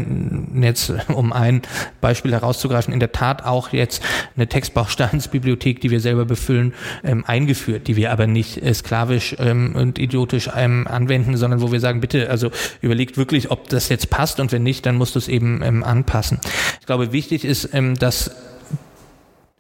jetzt, 0.60 0.92
um 1.08 1.32
ein 1.32 1.62
Beispiel 2.00 2.32
herauszugreifen, 2.32 2.92
in 2.92 3.00
der 3.00 3.12
Tat 3.12 3.44
auch 3.44 3.72
jetzt 3.72 4.02
eine 4.36 4.46
Textbausteinsbibliothek, 4.46 5.80
die 5.80 5.90
wir 5.90 6.00
selber 6.00 6.24
befüllen, 6.24 6.74
ähm, 7.04 7.24
eingeführt, 7.26 7.88
die 7.88 7.96
wir 7.96 8.12
aber 8.12 8.26
nicht 8.26 8.62
äh, 8.62 8.72
sklavisch 8.74 9.36
ähm, 9.38 9.74
und 9.74 9.98
idiotisch 9.98 10.50
ähm, 10.54 10.86
anwenden, 10.86 11.36
sondern 11.36 11.60
wo 11.60 11.72
wir 11.72 11.80
sagen, 11.80 12.00
bitte, 12.00 12.30
also 12.30 12.50
überlegt 12.80 13.16
wirklich, 13.16 13.50
ob 13.50 13.68
das 13.72 13.88
jetzt 13.88 14.10
passt 14.10 14.40
und 14.40 14.52
wenn 14.52 14.62
nicht, 14.62 14.86
dann 14.86 14.96
musst 14.96 15.14
du 15.14 15.18
es 15.18 15.28
eben 15.28 15.62
ähm, 15.62 15.84
anpassen. 15.84 16.40
Ich 16.80 16.86
glaube, 16.86 17.12
wichtig 17.12 17.44
ist, 17.44 17.70
ähm, 17.72 17.94
dass 17.94 18.30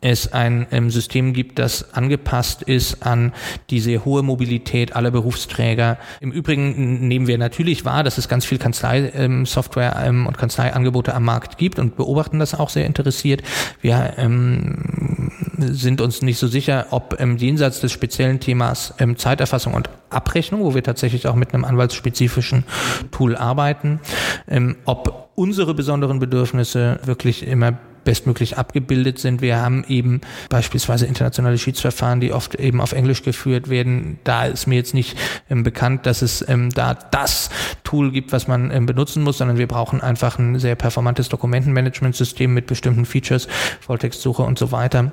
es 0.02 0.32
ein 0.32 0.66
ähm, 0.72 0.90
System 0.90 1.32
gibt, 1.32 1.58
das 1.58 1.94
angepasst 1.94 2.62
ist 2.62 3.06
an 3.06 3.32
die 3.70 3.80
sehr 3.80 4.04
hohe 4.04 4.22
Mobilität 4.22 4.94
aller 4.96 5.12
Berufsträger. 5.12 5.96
Im 6.20 6.32
Übrigen 6.32 7.06
nehmen 7.06 7.28
wir 7.28 7.38
natürlich 7.38 7.84
wahr, 7.84 8.02
dass 8.02 8.18
es 8.18 8.28
ganz 8.28 8.44
viel 8.44 8.58
Kanzlei-Software 8.58 10.02
ähm, 10.04 10.22
ähm, 10.22 10.26
und 10.26 10.38
Kanzleiangebote 10.38 11.14
am 11.14 11.24
Markt 11.24 11.56
gibt 11.56 11.78
und 11.78 11.96
beobachten 11.96 12.40
das 12.40 12.54
auch 12.54 12.68
sehr 12.68 12.84
interessiert. 12.84 13.42
Wir 13.80 14.14
ähm, 14.16 15.30
sind 15.68 16.00
uns 16.00 16.22
nicht 16.22 16.38
so 16.38 16.46
sicher, 16.46 16.86
ob 16.90 17.16
ähm, 17.18 17.36
jenseits 17.36 17.80
des 17.80 17.92
speziellen 17.92 18.40
Themas 18.40 18.94
ähm, 18.98 19.16
Zeiterfassung 19.16 19.74
und 19.74 19.88
Abrechnung, 20.10 20.62
wo 20.62 20.74
wir 20.74 20.82
tatsächlich 20.82 21.26
auch 21.26 21.34
mit 21.34 21.54
einem 21.54 21.64
anwaltsspezifischen 21.64 22.64
Tool 23.10 23.36
arbeiten, 23.36 24.00
ähm, 24.48 24.76
ob 24.84 25.30
unsere 25.34 25.74
besonderen 25.74 26.18
Bedürfnisse 26.18 27.00
wirklich 27.04 27.46
immer 27.46 27.78
bestmöglich 28.04 28.58
abgebildet 28.58 29.18
sind. 29.18 29.42
Wir 29.42 29.60
haben 29.60 29.84
eben 29.88 30.20
beispielsweise 30.48 31.06
internationale 31.06 31.58
Schiedsverfahren, 31.58 32.20
die 32.20 32.32
oft 32.32 32.54
eben 32.56 32.80
auf 32.80 32.92
Englisch 32.92 33.22
geführt 33.22 33.68
werden. 33.70 34.18
Da 34.24 34.46
ist 34.46 34.66
mir 34.66 34.76
jetzt 34.76 34.94
nicht 34.94 35.16
ähm, 35.50 35.62
bekannt, 35.62 36.06
dass 36.06 36.22
es 36.22 36.46
ähm, 36.48 36.70
da 36.70 36.94
das 36.94 37.50
Tool 37.84 38.10
gibt, 38.10 38.32
was 38.32 38.48
man 38.48 38.70
ähm, 38.70 38.86
benutzen 38.86 39.22
muss, 39.22 39.38
sondern 39.38 39.58
wir 39.58 39.68
brauchen 39.68 40.00
einfach 40.00 40.38
ein 40.38 40.58
sehr 40.58 40.74
performantes 40.74 41.28
Dokumentenmanagementsystem 41.28 42.52
mit 42.52 42.66
bestimmten 42.66 43.04
Features, 43.04 43.48
Volltextsuche 43.80 44.42
und 44.42 44.58
so 44.58 44.72
weiter. 44.72 45.12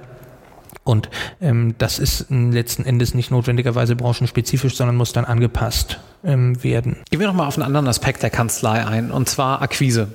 Und 0.89 1.10
ähm, 1.39 1.75
das 1.77 2.00
ist 2.00 2.31
letzten 2.31 2.84
Endes 2.84 3.13
nicht 3.13 3.29
notwendigerweise 3.29 3.96
branchenspezifisch, 3.96 4.75
sondern 4.75 4.96
muss 4.96 5.13
dann 5.13 5.25
angepasst 5.25 6.00
ähm, 6.23 6.63
werden. 6.63 6.97
Gehen 7.09 7.19
wir 7.19 7.27
nochmal 7.27 7.47
auf 7.47 7.55
einen 7.55 7.65
anderen 7.65 7.88
Aspekt 7.88 8.23
der 8.23 8.29
Kanzlei 8.29 8.85
ein, 8.85 9.11
und 9.11 9.29
zwar 9.29 9.61
Akquise. 9.61 10.09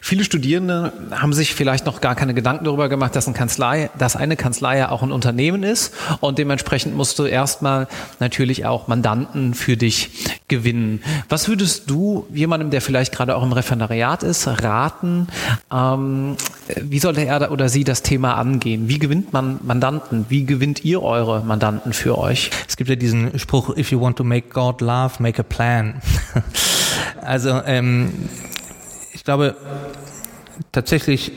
Viele 0.00 0.24
Studierende 0.24 0.92
haben 1.10 1.32
sich 1.32 1.54
vielleicht 1.54 1.86
noch 1.86 2.00
gar 2.00 2.14
keine 2.14 2.34
Gedanken 2.34 2.64
darüber 2.64 2.88
gemacht, 2.88 3.16
dass, 3.16 3.26
eine 3.26 3.36
Kanzlei, 3.36 3.90
dass 3.98 4.16
eine 4.16 4.36
Kanzlei 4.36 4.78
ja 4.78 4.90
auch 4.90 5.02
ein 5.02 5.12
Unternehmen 5.12 5.62
ist 5.62 5.94
und 6.20 6.38
dementsprechend 6.38 6.96
musst 6.96 7.18
du 7.18 7.24
erstmal 7.24 7.88
natürlich 8.20 8.66
auch 8.66 8.88
Mandanten 8.88 9.54
für 9.54 9.76
dich 9.76 10.10
gewinnen. 10.48 11.02
Was 11.28 11.48
würdest 11.48 11.90
du 11.90 12.26
jemandem, 12.32 12.70
der 12.70 12.80
vielleicht 12.80 13.12
gerade 13.12 13.36
auch 13.36 13.42
im 13.42 13.52
Referendariat 13.52 14.22
ist, 14.22 14.46
raten? 14.46 15.28
Ähm, 15.72 16.36
wie 16.80 16.98
sollte 16.98 17.24
er 17.24 17.50
oder 17.50 17.68
sie 17.68 17.84
das 17.84 18.02
Thema 18.02 18.34
angehen? 18.34 18.88
Wie 18.88 18.98
gewinnt 18.98 19.32
man 19.32 19.60
Mandanten? 19.62 20.26
Wie 20.28 20.44
gewinnt 20.44 20.84
ihr 20.84 21.02
eure 21.02 21.42
Mandanten 21.42 21.92
für 21.92 22.18
euch? 22.18 22.50
Es 22.68 22.76
gibt 22.76 22.90
ja 22.90 22.96
diesen 22.96 23.38
Spruch, 23.38 23.76
if 23.76 23.90
you 23.90 24.00
want 24.00 24.16
to 24.16 24.24
make 24.24 24.48
God 24.48 24.80
laugh, 24.80 25.20
make 25.20 25.40
a 25.40 25.47
plan. 25.48 26.00
also 27.20 27.60
ähm, 27.66 28.12
ich 29.12 29.24
glaube 29.24 29.56
tatsächlich 30.72 31.32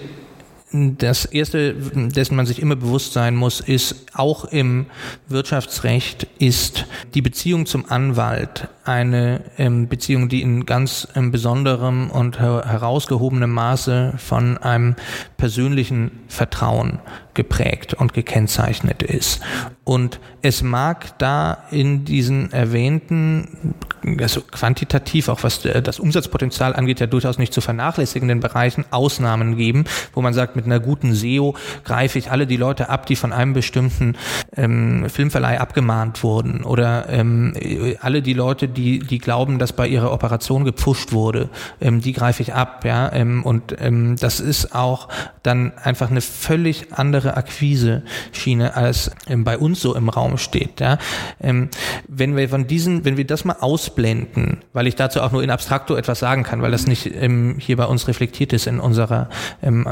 das 0.74 1.26
erste, 1.26 1.74
dessen 1.74 2.36
man 2.36 2.46
sich 2.46 2.62
immer 2.62 2.78
bewusst 2.78 3.14
sein 3.14 3.36
muss, 3.36 3.60
ist, 3.60 4.06
auch 4.14 4.46
im 4.46 4.86
Wirtschaftsrecht 5.28 6.28
ist 6.40 6.86
die 7.14 7.22
Beziehung 7.22 7.66
zum 7.66 7.90
Anwalt 7.90 8.70
eine 8.84 9.42
ähm, 9.58 9.88
Beziehung, 9.88 10.30
die 10.30 10.42
in 10.42 10.66
ganz 10.66 11.08
ähm, 11.16 11.32
besonderem 11.32 12.10
und 12.10 12.40
her 12.40 12.64
herausgehobenem 12.66 13.50
Maße 13.50 14.14
von 14.18 14.58
einem 14.58 14.96
persönlichen 15.38 16.12
Vertrauen 16.28 17.00
geprägt 17.34 17.94
und 17.94 18.14
gekennzeichnet 18.14 19.04
ist. 19.04 19.42
Und 19.84 20.20
es 20.42 20.64
mag 20.64 21.18
da 21.18 21.66
in 21.72 22.06
diesen 22.06 22.52
erwähnten, 22.52 23.76
also 24.20 24.42
quantitativ, 24.42 25.30
auch 25.30 25.44
was 25.44 25.62
das 25.62 26.00
Umsatzpotenzial 26.00 26.76
angeht, 26.76 27.00
ja 27.00 27.08
durchaus 27.08 27.38
nicht 27.38 27.54
zu 27.54 27.62
vernachlässigenden 27.62 28.40
Bereichen 28.40 28.86
Ausnahmen 28.92 29.56
geben, 29.58 29.86
wo 30.14 30.22
man 30.22 30.34
sagt, 30.34 30.56
mit 30.56 30.66
einer 30.66 30.80
guten 30.80 31.14
SEO 31.14 31.56
greife 31.84 32.20
ich 32.20 32.32
alle 32.32 32.48
die 32.48 32.58
Leute 32.58 32.90
ab, 32.90 33.06
die 33.06 33.16
von 33.16 33.34
einem 33.34 33.54
bestimmten 33.54 34.16
ähm, 34.56 35.10
Filmverleih 35.10 35.60
abgemahnt 35.60 36.24
wurden 36.24 36.64
oder 36.64 37.10
ähm, 37.10 37.54
alle 38.02 38.22
die 38.22 38.34
Leute, 38.34 38.68
die, 38.72 39.00
die 39.00 39.20
glauben, 39.20 39.60
dass 39.60 39.74
bei 39.74 39.88
ihrer 39.88 40.12
Operation 40.12 40.66
gepfuscht 40.66 41.12
wurde, 41.12 41.50
ähm, 41.80 42.02
die 42.02 42.14
greife 42.14 42.42
ich 42.42 42.54
ab, 42.54 42.84
ja, 42.86 43.12
ähm, 43.14 43.44
und 43.44 43.76
ähm, 43.80 44.16
das 44.20 44.40
ist 44.40 44.74
auch 44.76 45.10
dann 45.44 45.74
einfach 45.78 46.10
eine 46.10 46.22
völlig 46.22 46.94
andere 46.94 47.38
Akquise-Schiene, 47.38 48.76
als 48.76 49.12
ähm, 49.28 49.44
bei 49.44 49.58
uns 49.58 49.82
so 49.82 49.96
im 49.96 50.10
Raum 50.10 50.38
steht, 50.38 50.80
ja. 50.80 50.98
Ähm, 51.40 51.70
wenn 52.08 52.36
wir 52.36 52.50
von 52.50 52.68
diesen, 52.68 53.06
wenn 53.06 53.18
wir 53.18 53.26
das 53.26 53.46
mal 53.46 53.58
ausblenden, 53.60 54.60
weil 54.74 54.88
ich 54.88 54.96
dazu 54.96 55.22
auch 55.22 55.32
nur 55.32 55.44
in 55.44 55.50
abstrakto 55.52 55.96
etwas 55.96 56.20
sagen 56.20 56.44
kann, 56.44 56.62
weil 56.62 56.72
das 56.72 56.88
nicht 56.88 57.06
ähm, 57.06 57.56
hier 57.60 57.78
bei 57.78 57.86
uns 57.86 58.08
reflektiert 58.08 58.54
ist 58.54 58.68
in 58.68 58.80
unserer 58.80 59.30
ähm, 59.62 59.88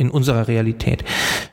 in 0.00 0.10
unserer 0.10 0.48
Realität. 0.48 1.04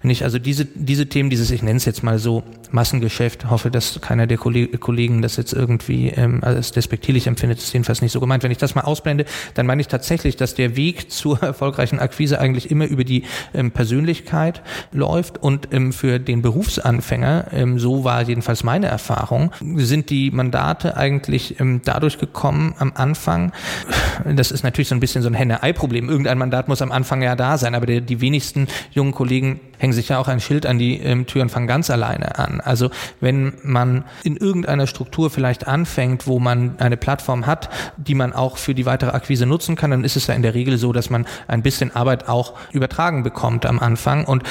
Wenn 0.02 0.10
ich 0.10 0.24
also 0.24 0.40
diese, 0.40 0.66
diese 0.66 1.08
Themen, 1.08 1.30
dieses, 1.30 1.52
ich 1.52 1.62
nenne 1.62 1.78
es 1.78 1.86
jetzt 1.86 2.02
mal 2.02 2.18
so, 2.18 2.44
Massengeschäft, 2.72 3.50
hoffe, 3.50 3.72
dass 3.72 4.02
keiner 4.02 4.28
der 4.28 4.38
Kollegen 4.38 5.22
das 5.22 5.38
jetzt 5.38 5.54
irgendwie 5.54 6.10
ähm, 6.10 6.44
als 6.44 6.72
despektierlich 6.72 7.28
empfindet, 7.28 7.60
ist 7.60 7.74
jedenfalls 7.74 8.02
nicht 8.02 8.12
so 8.12 8.20
gemeint. 8.20 8.44
Wenn 8.44 8.52
ich 8.52 8.58
das 8.58 8.76
mal 8.76 8.82
ausblende, 8.82 9.26
dann 9.54 9.66
meine 9.66 9.82
ich 9.82 9.88
tatsächlich, 9.88 10.36
dass 10.36 10.56
der 10.56 10.76
Weg 10.76 11.12
zur 11.12 11.42
erfolgreichen 11.42 12.00
Akquise 12.00 12.40
eigentlich 12.40 12.72
immer 12.72 12.86
über 12.86 13.04
die 13.04 13.24
ähm, 13.54 13.72
Persönlichkeit 13.72 14.62
läuft 14.92 15.42
und 15.42 15.70
ähm, 15.72 15.94
für 15.94 16.20
den 16.20 16.42
Berufsanfänger, 16.42 17.48
ähm, 17.52 17.80
so 17.80 18.04
war 18.04 18.22
jedenfalls 18.24 18.64
meine 18.64 18.88
Erfahrung, 18.88 19.52
sind 19.76 20.10
die 20.10 20.32
Mandate 20.32 20.98
eigentlich 20.98 21.60
ähm, 21.60 21.82
dadurch 21.84 22.18
gekommen 22.18 22.76
am 22.80 22.92
Anfang, 22.96 23.52
das 24.26 24.52
ist 24.52 24.64
natürlich 24.64 24.88
so 24.90 24.96
ein 24.96 25.00
bisschen 25.00 25.22
so 25.22 25.30
ein 25.30 25.34
Henne-Ei-Problem, 25.34 26.10
irgendein 26.10 26.38
Mandat 26.38 26.68
muss 26.68 26.82
am 26.82 26.92
Anfang 26.92 27.22
ja 27.22 27.36
da 27.36 27.58
sein, 27.58 27.76
aber 27.76 27.86
der, 27.86 28.02
die 28.02 28.22
wenigsten 28.38 28.68
jungen 28.92 29.14
Kollegen 29.14 29.60
hängen 29.80 29.94
sich 29.94 30.10
ja 30.10 30.20
auch 30.20 30.28
ein 30.28 30.40
Schild 30.40 30.68
an 30.68 30.78
die 30.78 31.00
ähm, 31.00 31.26
Tür 31.26 31.42
und 31.42 31.50
fangen 31.50 31.66
ganz 31.66 31.90
alleine 31.90 32.38
an. 32.38 32.62
Also 32.62 32.92
wenn 33.20 33.54
man 33.64 34.04
in 34.24 34.38
irgendeiner 34.38 34.86
Struktur 34.86 35.32
vielleicht 35.32 35.68
anfängt, 35.68 36.28
wo 36.28 36.40
man 36.40 36.78
eine 36.78 36.98
Plattform 36.98 37.48
hat, 37.48 37.70
die 37.98 38.14
man 38.14 38.34
auch 38.34 38.58
für 38.58 38.76
die 38.76 38.86
weitere 38.86 39.12
Akquise 39.12 39.48
nutzen 39.48 39.76
kann, 39.76 39.90
dann 39.90 40.04
ist 40.04 40.16
es 40.16 40.28
ja 40.28 40.36
in 40.36 40.44
der 40.44 40.54
Regel 40.54 40.78
so, 40.78 40.94
dass 40.94 41.10
man 41.10 41.26
ein 41.48 41.64
bisschen 41.64 41.96
Arbeit 41.96 42.30
auch 42.30 42.54
übertragen 42.74 43.24
bekommt 43.24 43.66
am 43.66 43.80
Anfang 43.80 44.26
und 44.26 44.44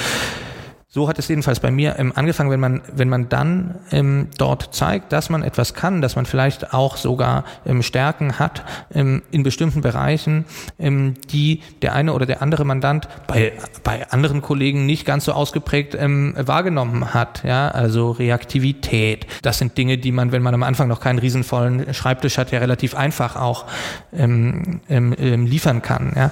so 0.97 1.11
hat 1.11 1.19
es 1.19 1.29
jedenfalls 1.29 1.61
bei 1.61 1.71
mir 1.71 1.97
ähm, 1.99 2.11
angefangen, 2.15 2.51
wenn 2.51 2.59
man, 2.59 2.81
wenn 2.91 3.11
man 3.11 3.29
dann 3.29 3.75
ähm, 3.91 4.29
dort 4.39 4.75
zeigt, 4.75 5.13
dass 5.13 5.29
man 5.29 5.43
etwas 5.43 5.75
kann, 5.75 6.01
dass 6.01 6.17
man 6.17 6.25
vielleicht 6.25 6.73
auch 6.73 6.97
sogar 6.97 7.45
ähm, 7.67 7.83
Stärken 7.83 8.39
hat 8.39 8.65
ähm, 8.95 9.21
in 9.31 9.43
bestimmten 9.43 9.83
Bereichen, 9.83 10.47
ähm, 10.79 11.13
die 11.31 11.61
der 11.83 11.95
eine 11.95 12.15
oder 12.15 12.25
der 12.25 12.41
andere 12.41 12.65
Mandant 12.65 13.09
bei, 13.27 13.53
bei 13.85 14.11
anderen 14.11 14.41
Kollegen 14.41 14.87
nicht 14.87 15.05
ganz 15.05 15.27
so 15.27 15.33
ausgeprägt 15.33 15.95
ähm, 16.01 16.33
wahrgenommen 16.39 17.13
hat. 17.13 17.45
Ja, 17.45 17.69
also 17.69 18.13
Reaktivität. 18.13 19.27
Das 19.43 19.59
sind 19.59 19.77
Dinge, 19.77 19.99
die 19.99 20.13
man, 20.13 20.33
wenn 20.33 20.41
man 20.41 20.55
am 20.55 20.63
Anfang 20.63 20.89
noch 20.89 21.01
keinen 21.01 21.19
riesenvollen 21.19 21.93
Schreibtisch 21.93 22.39
hat, 22.39 22.53
ja 22.53 22.59
relativ 22.59 22.95
einfach 22.95 23.37
auch 23.37 23.67
ähm, 24.15 24.81
ähm, 24.89 25.15
ähm 25.19 25.45
liefern 25.45 25.83
kann. 25.83 26.15
Ja. 26.17 26.31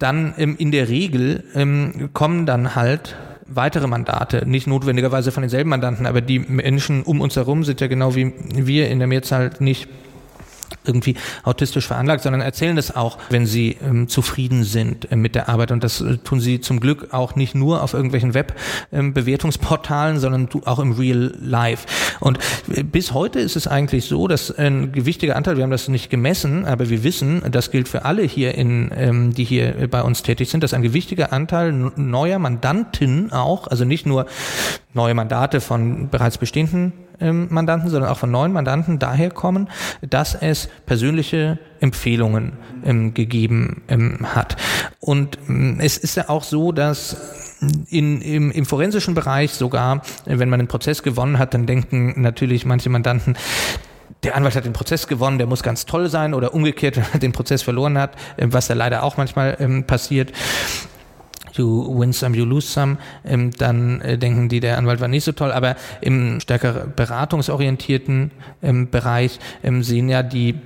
Dann 0.00 0.34
ähm, 0.36 0.56
in 0.58 0.72
der 0.72 0.88
Regel 0.88 1.44
ähm, 1.54 2.10
kommen 2.12 2.44
dann 2.44 2.74
halt 2.74 3.14
weitere 3.46 3.86
Mandate, 3.86 4.48
nicht 4.48 4.66
notwendigerweise 4.66 5.32
von 5.32 5.42
denselben 5.42 5.70
Mandanten, 5.70 6.06
aber 6.06 6.20
die 6.20 6.38
Menschen 6.38 7.02
um 7.02 7.20
uns 7.20 7.36
herum 7.36 7.64
sind 7.64 7.80
ja 7.80 7.86
genau 7.86 8.14
wie 8.14 8.32
wir 8.54 8.88
in 8.88 8.98
der 8.98 9.08
Mehrzahl 9.08 9.50
nicht 9.58 9.88
irgendwie 10.86 11.16
autistisch 11.42 11.86
veranlagt, 11.86 12.22
sondern 12.22 12.40
erzählen 12.40 12.76
das 12.76 12.94
auch, 12.94 13.18
wenn 13.30 13.46
sie 13.46 13.76
ähm, 13.82 14.08
zufrieden 14.08 14.64
sind 14.64 15.10
äh, 15.10 15.16
mit 15.16 15.34
der 15.34 15.48
Arbeit. 15.48 15.70
Und 15.70 15.84
das 15.84 16.00
äh, 16.00 16.18
tun 16.18 16.40
sie 16.40 16.60
zum 16.60 16.80
Glück 16.80 17.08
auch 17.12 17.36
nicht 17.36 17.54
nur 17.54 17.82
auf 17.82 17.94
irgendwelchen 17.94 18.34
Web-Bewertungsportalen, 18.34 20.16
ähm, 20.16 20.20
sondern 20.20 20.48
auch 20.64 20.78
im 20.78 20.92
Real 20.92 21.34
Life. 21.40 21.86
Und 22.20 22.38
äh, 22.74 22.82
bis 22.82 23.12
heute 23.12 23.40
ist 23.40 23.56
es 23.56 23.66
eigentlich 23.66 24.06
so, 24.06 24.28
dass 24.28 24.50
ein 24.56 24.92
gewichtiger 24.92 25.36
Anteil, 25.36 25.56
wir 25.56 25.64
haben 25.64 25.70
das 25.70 25.88
nicht 25.88 26.10
gemessen, 26.10 26.64
aber 26.66 26.88
wir 26.90 27.02
wissen, 27.04 27.42
das 27.50 27.70
gilt 27.70 27.88
für 27.88 28.04
alle 28.04 28.22
hier 28.22 28.54
in, 28.54 28.90
ähm, 28.96 29.34
die 29.34 29.44
hier 29.44 29.88
bei 29.90 30.02
uns 30.02 30.22
tätig 30.22 30.50
sind, 30.50 30.62
dass 30.62 30.74
ein 30.74 30.82
gewichtiger 30.82 31.32
Anteil 31.32 31.72
neuer 31.72 32.38
Mandanten 32.38 33.32
auch, 33.32 33.66
also 33.68 33.84
nicht 33.84 34.06
nur 34.06 34.26
neue 34.92 35.14
Mandate 35.14 35.60
von 35.60 36.08
bereits 36.08 36.38
bestehenden 36.38 36.92
ähm, 37.20 37.48
Mandanten, 37.50 37.90
sondern 37.90 38.10
auch 38.10 38.18
von 38.18 38.30
neuen 38.30 38.52
Mandanten 38.52 38.98
daher 38.98 39.30
kommen, 39.30 39.68
dass 40.02 40.34
es 40.34 40.68
persönliche 40.86 41.58
Empfehlungen 41.80 42.54
ähm, 42.84 43.14
gegeben 43.14 43.82
ähm, 43.88 44.34
hat. 44.34 44.56
Und 45.00 45.38
ähm, 45.48 45.78
es 45.80 45.98
ist 45.98 46.16
ja 46.16 46.28
auch 46.28 46.42
so, 46.42 46.72
dass 46.72 47.16
in, 47.88 48.20
im, 48.20 48.50
im 48.50 48.66
forensischen 48.66 49.14
Bereich 49.14 49.52
sogar, 49.52 50.02
wenn 50.26 50.48
man 50.48 50.60
einen 50.60 50.68
Prozess 50.68 51.02
gewonnen 51.02 51.38
hat, 51.38 51.54
dann 51.54 51.66
denken 51.66 52.20
natürlich 52.20 52.66
manche 52.66 52.90
Mandanten, 52.90 53.36
der 54.22 54.36
Anwalt 54.36 54.56
hat 54.56 54.64
den 54.64 54.72
Prozess 54.72 55.06
gewonnen, 55.06 55.38
der 55.38 55.46
muss 55.46 55.62
ganz 55.62 55.86
toll 55.86 56.08
sein 56.08 56.34
oder 56.34 56.54
umgekehrt, 56.54 56.96
wenn 56.96 57.04
er 57.12 57.18
den 57.18 57.32
Prozess 57.32 57.62
verloren 57.62 57.98
hat, 57.98 58.16
äh, 58.36 58.46
was 58.50 58.68
ja 58.68 58.74
leider 58.74 59.02
auch 59.02 59.16
manchmal 59.16 59.56
ähm, 59.60 59.84
passiert 59.84 60.32
you 61.58 61.86
win 61.98 62.12
some, 62.12 62.36
you 62.36 62.44
lose 62.44 62.66
some, 62.66 62.98
ähm, 63.24 63.50
dann 63.52 64.00
äh, 64.00 64.18
denken 64.18 64.48
die, 64.48 64.60
der 64.60 64.78
Anwalt 64.78 65.00
war 65.00 65.08
nicht 65.08 65.24
so 65.24 65.32
toll. 65.32 65.52
Aber 65.52 65.76
im 66.00 66.40
stärker 66.40 66.86
beratungsorientierten 66.94 68.30
ähm, 68.62 68.90
Bereich 68.90 69.38
ähm, 69.62 69.82
sehen 69.82 70.08
ja 70.08 70.22
die 70.22 70.56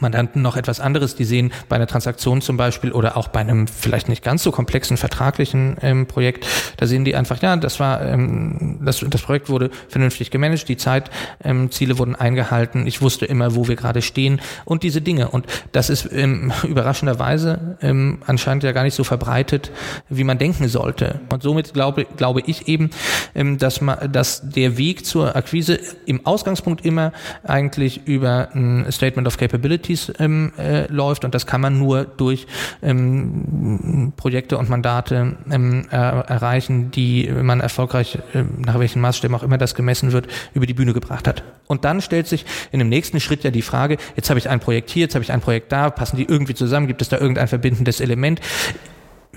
Mandanten 0.00 0.42
noch 0.42 0.56
etwas 0.56 0.80
anderes. 0.80 1.14
Die 1.14 1.24
sehen 1.24 1.52
bei 1.68 1.76
einer 1.76 1.86
Transaktion 1.86 2.40
zum 2.40 2.56
Beispiel 2.56 2.92
oder 2.92 3.16
auch 3.16 3.28
bei 3.28 3.40
einem 3.40 3.66
vielleicht 3.66 4.08
nicht 4.08 4.22
ganz 4.22 4.42
so 4.42 4.50
komplexen 4.50 4.96
vertraglichen 4.96 5.76
ähm, 5.82 6.06
Projekt, 6.06 6.46
da 6.76 6.86
sehen 6.86 7.04
die 7.04 7.14
einfach, 7.14 7.40
ja, 7.42 7.56
das 7.56 7.80
war, 7.80 8.02
ähm, 8.02 8.80
das, 8.82 9.04
das 9.08 9.22
Projekt 9.22 9.48
wurde 9.48 9.70
vernünftig 9.88 10.30
gemanagt, 10.30 10.68
die 10.68 10.76
Zeitziele 10.76 11.92
ähm, 11.92 11.98
wurden 11.98 12.14
eingehalten, 12.16 12.86
ich 12.86 13.02
wusste 13.02 13.26
immer, 13.26 13.54
wo 13.54 13.68
wir 13.68 13.76
gerade 13.76 14.02
stehen 14.02 14.40
und 14.64 14.82
diese 14.82 15.00
Dinge. 15.00 15.28
Und 15.28 15.46
das 15.72 15.90
ist 15.90 16.10
ähm, 16.12 16.52
überraschenderweise 16.62 17.76
ähm, 17.80 18.18
anscheinend 18.26 18.64
ja 18.64 18.72
gar 18.72 18.82
nicht 18.82 18.94
so 18.94 19.04
verbreitet, 19.04 19.70
wie 20.08 20.24
man 20.24 20.38
denken 20.38 20.68
sollte. 20.68 21.20
Und 21.32 21.42
somit 21.42 21.74
glaube, 21.74 22.06
glaube 22.16 22.42
ich 22.46 22.68
eben, 22.68 22.90
ähm, 23.34 23.58
dass 23.58 23.80
man, 23.80 24.10
dass 24.12 24.42
der 24.48 24.76
Weg 24.76 25.06
zur 25.06 25.36
Akquise 25.36 25.78
im 26.06 26.24
Ausgangspunkt 26.26 26.84
immer 26.84 27.12
eigentlich 27.42 28.06
über 28.06 28.48
ein 28.54 28.86
Statement 28.90 29.26
of 29.28 29.36
Capability 29.36 29.83
Capabilities 29.84 30.12
ähm, 30.18 30.52
äh, 30.58 30.86
läuft 30.92 31.24
und 31.24 31.34
das 31.34 31.46
kann 31.46 31.60
man 31.60 31.78
nur 31.78 32.04
durch 32.04 32.46
ähm, 32.82 34.12
Projekte 34.16 34.58
und 34.58 34.68
Mandate 34.68 35.36
ähm, 35.50 35.86
äh, 35.90 35.96
erreichen, 35.96 36.90
die 36.90 37.30
man 37.30 37.60
erfolgreich, 37.60 38.18
äh, 38.32 38.44
nach 38.58 38.78
welchen 38.78 39.00
Maßstäben 39.00 39.36
auch 39.36 39.42
immer 39.42 39.58
das 39.58 39.74
gemessen 39.74 40.12
wird, 40.12 40.26
über 40.54 40.66
die 40.66 40.74
Bühne 40.74 40.92
gebracht 40.92 41.28
hat. 41.28 41.44
Und 41.66 41.84
dann 41.84 42.00
stellt 42.00 42.26
sich 42.26 42.44
in 42.72 42.78
dem 42.78 42.88
nächsten 42.88 43.20
Schritt 43.20 43.44
ja 43.44 43.50
die 43.50 43.62
Frage, 43.62 43.98
jetzt 44.16 44.30
habe 44.30 44.38
ich 44.38 44.48
ein 44.48 44.60
Projekt 44.60 44.90
hier, 44.90 45.02
jetzt 45.02 45.14
habe 45.14 45.24
ich 45.24 45.32
ein 45.32 45.40
Projekt 45.40 45.72
da, 45.72 45.90
passen 45.90 46.16
die 46.16 46.24
irgendwie 46.24 46.54
zusammen, 46.54 46.86
gibt 46.86 47.02
es 47.02 47.08
da 47.08 47.18
irgendein 47.18 47.48
verbindendes 47.48 48.00
Element? 48.00 48.40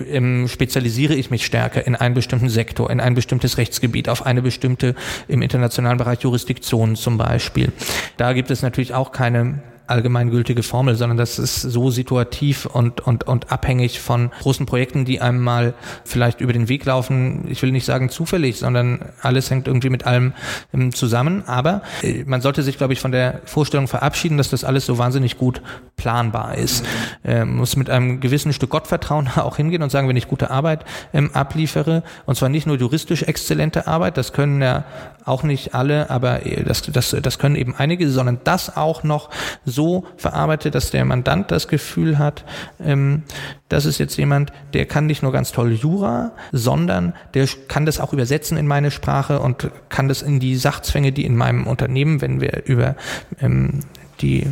ähm, 0.06 0.46
spezialisiere 0.46 1.14
ich 1.14 1.30
mich 1.30 1.44
stärker 1.44 1.84
in 1.84 1.96
einen 1.96 2.14
bestimmten 2.14 2.48
Sektor, 2.48 2.88
in 2.90 3.00
ein 3.00 3.14
bestimmtes 3.14 3.58
Rechtsgebiet, 3.58 4.08
auf 4.08 4.24
eine 4.26 4.42
bestimmte 4.42 4.94
im 5.26 5.42
internationalen 5.42 5.98
Bereich 5.98 6.20
Jurisdiktion 6.20 6.94
zum 6.94 7.18
Beispiel. 7.18 7.72
Da 8.16 8.32
gibt 8.32 8.50
es 8.52 8.62
natürlich 8.62 8.94
auch 8.94 9.10
keine 9.10 9.60
allgemeingültige 9.88 10.62
Formel, 10.62 10.94
sondern 10.94 11.16
das 11.16 11.38
ist 11.38 11.62
so 11.62 11.90
situativ 11.90 12.66
und, 12.66 13.00
und, 13.00 13.26
und 13.26 13.50
abhängig 13.50 14.00
von 14.00 14.30
großen 14.40 14.66
Projekten, 14.66 15.04
die 15.04 15.20
einem 15.20 15.42
mal 15.42 15.74
vielleicht 16.04 16.40
über 16.40 16.52
den 16.52 16.68
Weg 16.68 16.84
laufen. 16.84 17.46
Ich 17.48 17.62
will 17.62 17.72
nicht 17.72 17.84
sagen 17.84 18.10
zufällig, 18.10 18.58
sondern 18.58 19.00
alles 19.22 19.50
hängt 19.50 19.66
irgendwie 19.66 19.90
mit 19.90 20.06
allem 20.06 20.32
ähm, 20.74 20.92
zusammen. 20.92 21.44
Aber 21.46 21.82
äh, 22.02 22.24
man 22.24 22.40
sollte 22.40 22.62
sich, 22.62 22.76
glaube 22.76 22.92
ich, 22.92 23.00
von 23.00 23.12
der 23.12 23.40
Vorstellung 23.44 23.88
verabschieden, 23.88 24.36
dass 24.36 24.50
das 24.50 24.64
alles 24.64 24.86
so 24.86 24.98
wahnsinnig 24.98 25.38
gut 25.38 25.62
planbar 25.96 26.56
ist. 26.56 26.84
Ähm, 27.24 27.56
muss 27.56 27.76
mit 27.76 27.90
einem 27.90 28.20
gewissen 28.20 28.52
Stück 28.52 28.70
Gottvertrauen 28.70 29.28
auch 29.36 29.56
hingehen 29.56 29.82
und 29.82 29.90
sagen, 29.90 30.08
wenn 30.08 30.16
ich 30.16 30.28
gute 30.28 30.50
Arbeit 30.50 30.84
ähm, 31.12 31.30
abliefere, 31.32 32.02
und 32.26 32.36
zwar 32.36 32.48
nicht 32.48 32.66
nur 32.66 32.76
juristisch 32.76 33.22
exzellente 33.22 33.86
Arbeit, 33.86 34.16
das 34.16 34.32
können 34.32 34.60
ja 34.60 34.84
auch 35.24 35.42
nicht 35.42 35.74
alle, 35.74 36.10
aber 36.10 36.44
äh, 36.46 36.64
das, 36.64 36.82
das, 36.82 37.16
das 37.22 37.38
können 37.38 37.56
eben 37.56 37.74
einige, 37.76 38.10
sondern 38.10 38.40
das 38.44 38.76
auch 38.76 39.02
noch 39.02 39.30
so 39.64 39.77
verarbeitet, 40.16 40.74
dass 40.74 40.90
der 40.90 41.04
Mandant 41.04 41.50
das 41.50 41.68
Gefühl 41.68 42.18
hat, 42.18 42.44
ähm, 42.84 43.22
das 43.68 43.84
ist 43.84 43.98
jetzt 43.98 44.16
jemand, 44.16 44.52
der 44.72 44.86
kann 44.86 45.06
nicht 45.06 45.22
nur 45.22 45.32
ganz 45.32 45.52
toll 45.52 45.72
Jura, 45.72 46.32
sondern 46.52 47.14
der 47.34 47.46
kann 47.68 47.86
das 47.86 48.00
auch 48.00 48.12
übersetzen 48.12 48.56
in 48.56 48.66
meine 48.66 48.90
Sprache 48.90 49.40
und 49.40 49.70
kann 49.88 50.08
das 50.08 50.22
in 50.22 50.40
die 50.40 50.56
Sachzwänge, 50.56 51.12
die 51.12 51.24
in 51.24 51.36
meinem 51.36 51.66
Unternehmen, 51.66 52.20
wenn 52.20 52.40
wir 52.40 52.62
über 52.66 52.96
ähm, 53.40 53.80
die 54.20 54.46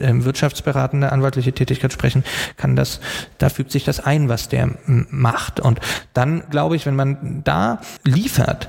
ähm, 0.00 0.24
wirtschaftsberatende 0.24 1.12
anwaltliche 1.12 1.52
Tätigkeit 1.52 1.92
sprechen, 1.92 2.24
kann 2.56 2.76
das, 2.76 3.00
da 3.38 3.48
fügt 3.48 3.70
sich 3.70 3.84
das 3.84 4.00
ein, 4.00 4.28
was 4.28 4.48
der 4.48 4.70
macht. 4.84 5.60
Und 5.60 5.80
dann 6.12 6.42
glaube 6.50 6.76
ich, 6.76 6.86
wenn 6.86 6.96
man 6.96 7.42
da 7.44 7.80
liefert, 8.04 8.68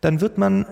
dann 0.00 0.20
wird 0.20 0.38
man 0.38 0.66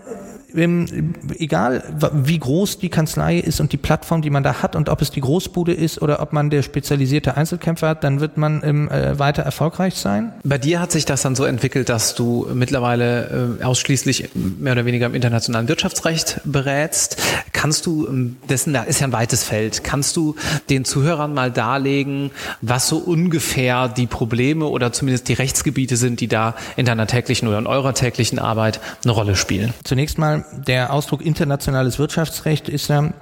ähm, 0.54 1.14
egal 1.38 1.83
wie 2.12 2.38
groß 2.38 2.78
die 2.78 2.88
Kanzlei 2.88 3.38
ist 3.38 3.61
und 3.61 3.73
die 3.73 3.76
Plattform, 3.76 4.23
die 4.23 4.30
man 4.30 4.42
da 4.42 4.62
hat 4.62 4.76
und 4.76 4.88
ob 4.88 5.02
es 5.02 5.11
die 5.11 5.21
Großbude 5.21 5.73
ist 5.73 6.02
oder 6.02 6.21
ob 6.21 6.33
man 6.33 6.50
der 6.50 6.62
spezialisierte 6.62 7.37
Einzelkämpfer 7.37 7.88
hat, 7.88 8.04
dann 8.04 8.21
wird 8.21 8.37
man 8.37 8.62
ähm, 8.64 8.88
äh, 8.90 9.19
weiter 9.19 9.42
erfolgreich 9.42 9.95
sein. 9.95 10.33
Bei 10.45 10.59
dir 10.59 10.80
hat 10.80 10.92
sich 10.92 11.04
das 11.04 11.23
dann 11.23 11.35
so 11.35 11.45
entwickelt, 11.45 11.88
dass 11.88 12.14
du 12.14 12.47
mittlerweile 12.54 13.59
äh, 13.61 13.64
ausschließlich 13.64 14.30
mehr 14.35 14.73
oder 14.73 14.85
weniger 14.85 15.07
im 15.07 15.14
internationalen 15.14 15.69
Wirtschaftsrecht 15.69 16.40
berätst. 16.45 17.16
Kannst 17.52 17.87
du, 17.87 18.07
ähm, 18.09 18.37
dessen 18.49 18.73
da 18.73 18.83
ist 18.83 19.00
ja 19.00 19.07
ein 19.07 19.12
weites 19.12 19.45
Feld, 19.45 19.85
kannst 19.85 20.16
du 20.16 20.37
den 20.69 20.85
Zuhörern 20.85 21.35
mal 21.35 21.50
darlegen, 21.50 22.30
was 22.61 22.88
so 22.88 22.99
ungefähr 22.99 23.88
die 23.88 24.07
Probleme 24.07 24.66
oder 24.66 24.92
zumindest 24.92 25.28
die 25.28 25.35
Rechtsgebiete 25.35 25.97
sind, 25.97 26.21
die 26.21 26.28
da 26.28 26.54
in 26.76 26.87
deiner 26.87 27.07
täglichen 27.07 27.49
oder 27.49 27.59
in 27.59 27.66
eurer 27.66 27.95
täglichen 27.95 28.38
Arbeit 28.38 28.80
eine 29.04 29.12
Rolle 29.12 29.37
spielen? 29.37 29.75
Zunächst 29.85 30.19
mal 30.19 30.39
der 30.52 30.92
Ausdruck 30.92 31.23
internationales 31.23 31.99
Wirtschaftsrecht 31.99 32.68
ist 32.68 32.88
ja 32.88 33.12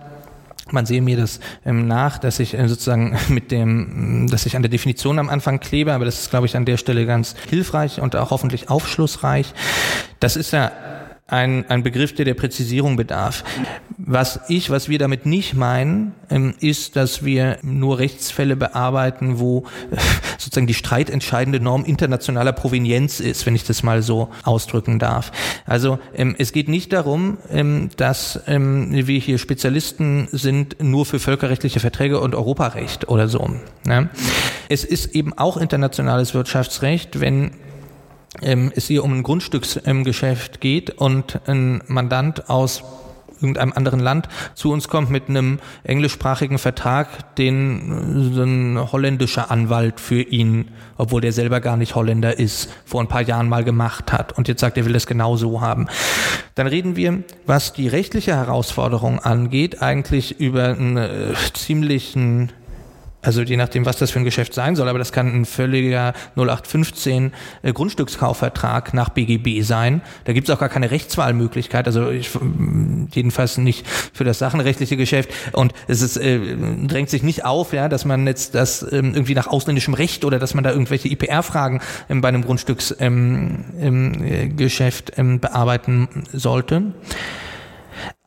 man 0.70 0.86
sehe 0.86 1.00
mir 1.00 1.16
das 1.16 1.40
ähm, 1.64 1.86
nach, 1.86 2.18
dass 2.18 2.40
ich 2.40 2.52
äh, 2.52 2.68
sozusagen 2.68 3.16
mit 3.28 3.50
dem, 3.50 4.28
dass 4.30 4.46
ich 4.46 4.56
an 4.56 4.62
der 4.62 4.70
Definition 4.70 5.18
am 5.18 5.30
Anfang 5.30 5.60
klebe, 5.60 5.92
aber 5.92 6.04
das 6.04 6.20
ist, 6.20 6.30
glaube 6.30 6.46
ich, 6.46 6.56
an 6.56 6.66
der 6.66 6.76
Stelle 6.76 7.06
ganz 7.06 7.34
hilfreich 7.48 8.00
und 8.00 8.16
auch 8.16 8.30
hoffentlich 8.30 8.68
aufschlussreich. 8.68 9.54
Das 10.20 10.36
ist 10.36 10.52
ja 10.52 10.72
ein, 11.28 11.68
ein 11.68 11.82
Begriff, 11.82 12.14
der 12.14 12.24
der 12.24 12.34
Präzisierung 12.34 12.96
bedarf. 12.96 13.44
Was 13.98 14.40
ich, 14.48 14.70
was 14.70 14.88
wir 14.88 14.98
damit 14.98 15.26
nicht 15.26 15.54
meinen, 15.54 16.14
ähm, 16.30 16.54
ist, 16.60 16.96
dass 16.96 17.22
wir 17.22 17.58
nur 17.62 17.98
Rechtsfälle 17.98 18.56
bearbeiten, 18.56 19.38
wo 19.38 19.64
äh, 19.90 19.96
sozusagen 20.38 20.66
die 20.66 20.74
streitentscheidende 20.74 21.60
Norm 21.60 21.84
internationaler 21.84 22.52
Provenienz 22.52 23.20
ist, 23.20 23.44
wenn 23.44 23.54
ich 23.54 23.64
das 23.64 23.82
mal 23.82 24.02
so 24.02 24.30
ausdrücken 24.42 24.98
darf. 24.98 25.30
Also 25.66 25.98
ähm, 26.14 26.34
es 26.38 26.52
geht 26.52 26.68
nicht 26.68 26.94
darum, 26.94 27.36
ähm, 27.50 27.90
dass 27.96 28.40
wir 28.46 29.18
hier 29.18 29.38
Spezialisten 29.38 30.28
sind 30.32 30.82
nur 30.82 31.04
für 31.04 31.18
völkerrechtliche 31.18 31.80
Verträge 31.80 32.20
und 32.20 32.34
Europarecht 32.34 33.08
oder 33.08 33.28
so. 33.28 33.50
Ne? 33.84 34.08
Es 34.68 34.84
ist 34.84 35.14
eben 35.14 35.36
auch 35.36 35.56
internationales 35.56 36.34
Wirtschaftsrecht, 36.34 37.20
wenn 37.20 37.52
ähm, 38.42 38.72
es 38.74 38.86
hier 38.86 39.04
um 39.04 39.12
ein 39.12 39.22
Grundstücksgeschäft 39.22 40.60
geht 40.60 40.90
und 40.90 41.40
ein 41.46 41.82
Mandant 41.86 42.48
aus 42.50 42.82
irgendeinem 43.40 43.72
anderen 43.72 44.00
Land 44.00 44.28
zu 44.54 44.72
uns 44.72 44.88
kommt 44.88 45.10
mit 45.10 45.28
einem 45.28 45.58
englischsprachigen 45.84 46.58
Vertrag, 46.58 47.36
den 47.36 48.32
so 48.32 48.42
ein 48.42 48.78
holländischer 48.92 49.50
Anwalt 49.50 50.00
für 50.00 50.22
ihn, 50.22 50.70
obwohl 50.96 51.20
der 51.20 51.32
selber 51.32 51.60
gar 51.60 51.76
nicht 51.76 51.94
Holländer 51.94 52.38
ist, 52.38 52.70
vor 52.84 53.00
ein 53.00 53.08
paar 53.08 53.22
Jahren 53.22 53.48
mal 53.48 53.64
gemacht 53.64 54.12
hat 54.12 54.36
und 54.36 54.48
jetzt 54.48 54.60
sagt, 54.60 54.76
er 54.76 54.84
will 54.86 54.92
das 54.92 55.06
genau 55.06 55.36
so 55.36 55.60
haben. 55.60 55.86
Dann 56.54 56.66
reden 56.66 56.96
wir, 56.96 57.22
was 57.46 57.72
die 57.72 57.88
rechtliche 57.88 58.34
Herausforderung 58.34 59.20
angeht, 59.20 59.82
eigentlich 59.82 60.40
über 60.40 60.70
einen 60.70 60.96
äh, 60.96 61.34
ziemlichen 61.54 62.52
also 63.20 63.42
je 63.42 63.56
nachdem, 63.56 63.84
was 63.84 63.96
das 63.96 64.12
für 64.12 64.20
ein 64.20 64.24
Geschäft 64.24 64.54
sein 64.54 64.76
soll, 64.76 64.88
aber 64.88 64.98
das 64.98 65.12
kann 65.12 65.26
ein 65.34 65.44
völliger 65.44 66.12
0815 66.36 67.32
äh, 67.62 67.72
Grundstückskaufvertrag 67.72 68.94
nach 68.94 69.08
BGB 69.08 69.62
sein. 69.62 70.02
Da 70.24 70.32
gibt 70.32 70.48
es 70.48 70.54
auch 70.54 70.60
gar 70.60 70.68
keine 70.68 70.90
Rechtswahlmöglichkeit, 70.90 71.86
also 71.86 72.10
ich, 72.10 72.30
jedenfalls 73.12 73.58
nicht 73.58 73.86
für 73.88 74.22
das 74.24 74.38
sachenrechtliche 74.38 74.96
Geschäft. 74.96 75.30
Und 75.52 75.72
es 75.88 76.00
ist, 76.00 76.16
äh, 76.16 76.38
drängt 76.86 77.10
sich 77.10 77.24
nicht 77.24 77.44
auf, 77.44 77.72
ja, 77.72 77.88
dass 77.88 78.04
man 78.04 78.26
jetzt 78.26 78.54
das 78.54 78.82
ähm, 78.82 79.14
irgendwie 79.14 79.34
nach 79.34 79.48
ausländischem 79.48 79.94
Recht 79.94 80.24
oder 80.24 80.38
dass 80.38 80.54
man 80.54 80.62
da 80.62 80.70
irgendwelche 80.70 81.08
IPR-Fragen 81.08 81.80
ähm, 82.08 82.20
bei 82.20 82.28
einem 82.28 82.44
Grundstücksgeschäft 82.44 83.00
ähm, 83.00 83.64
ähm, 83.80 85.30
ähm, 85.32 85.40
bearbeiten 85.40 86.08
sollte. 86.32 86.92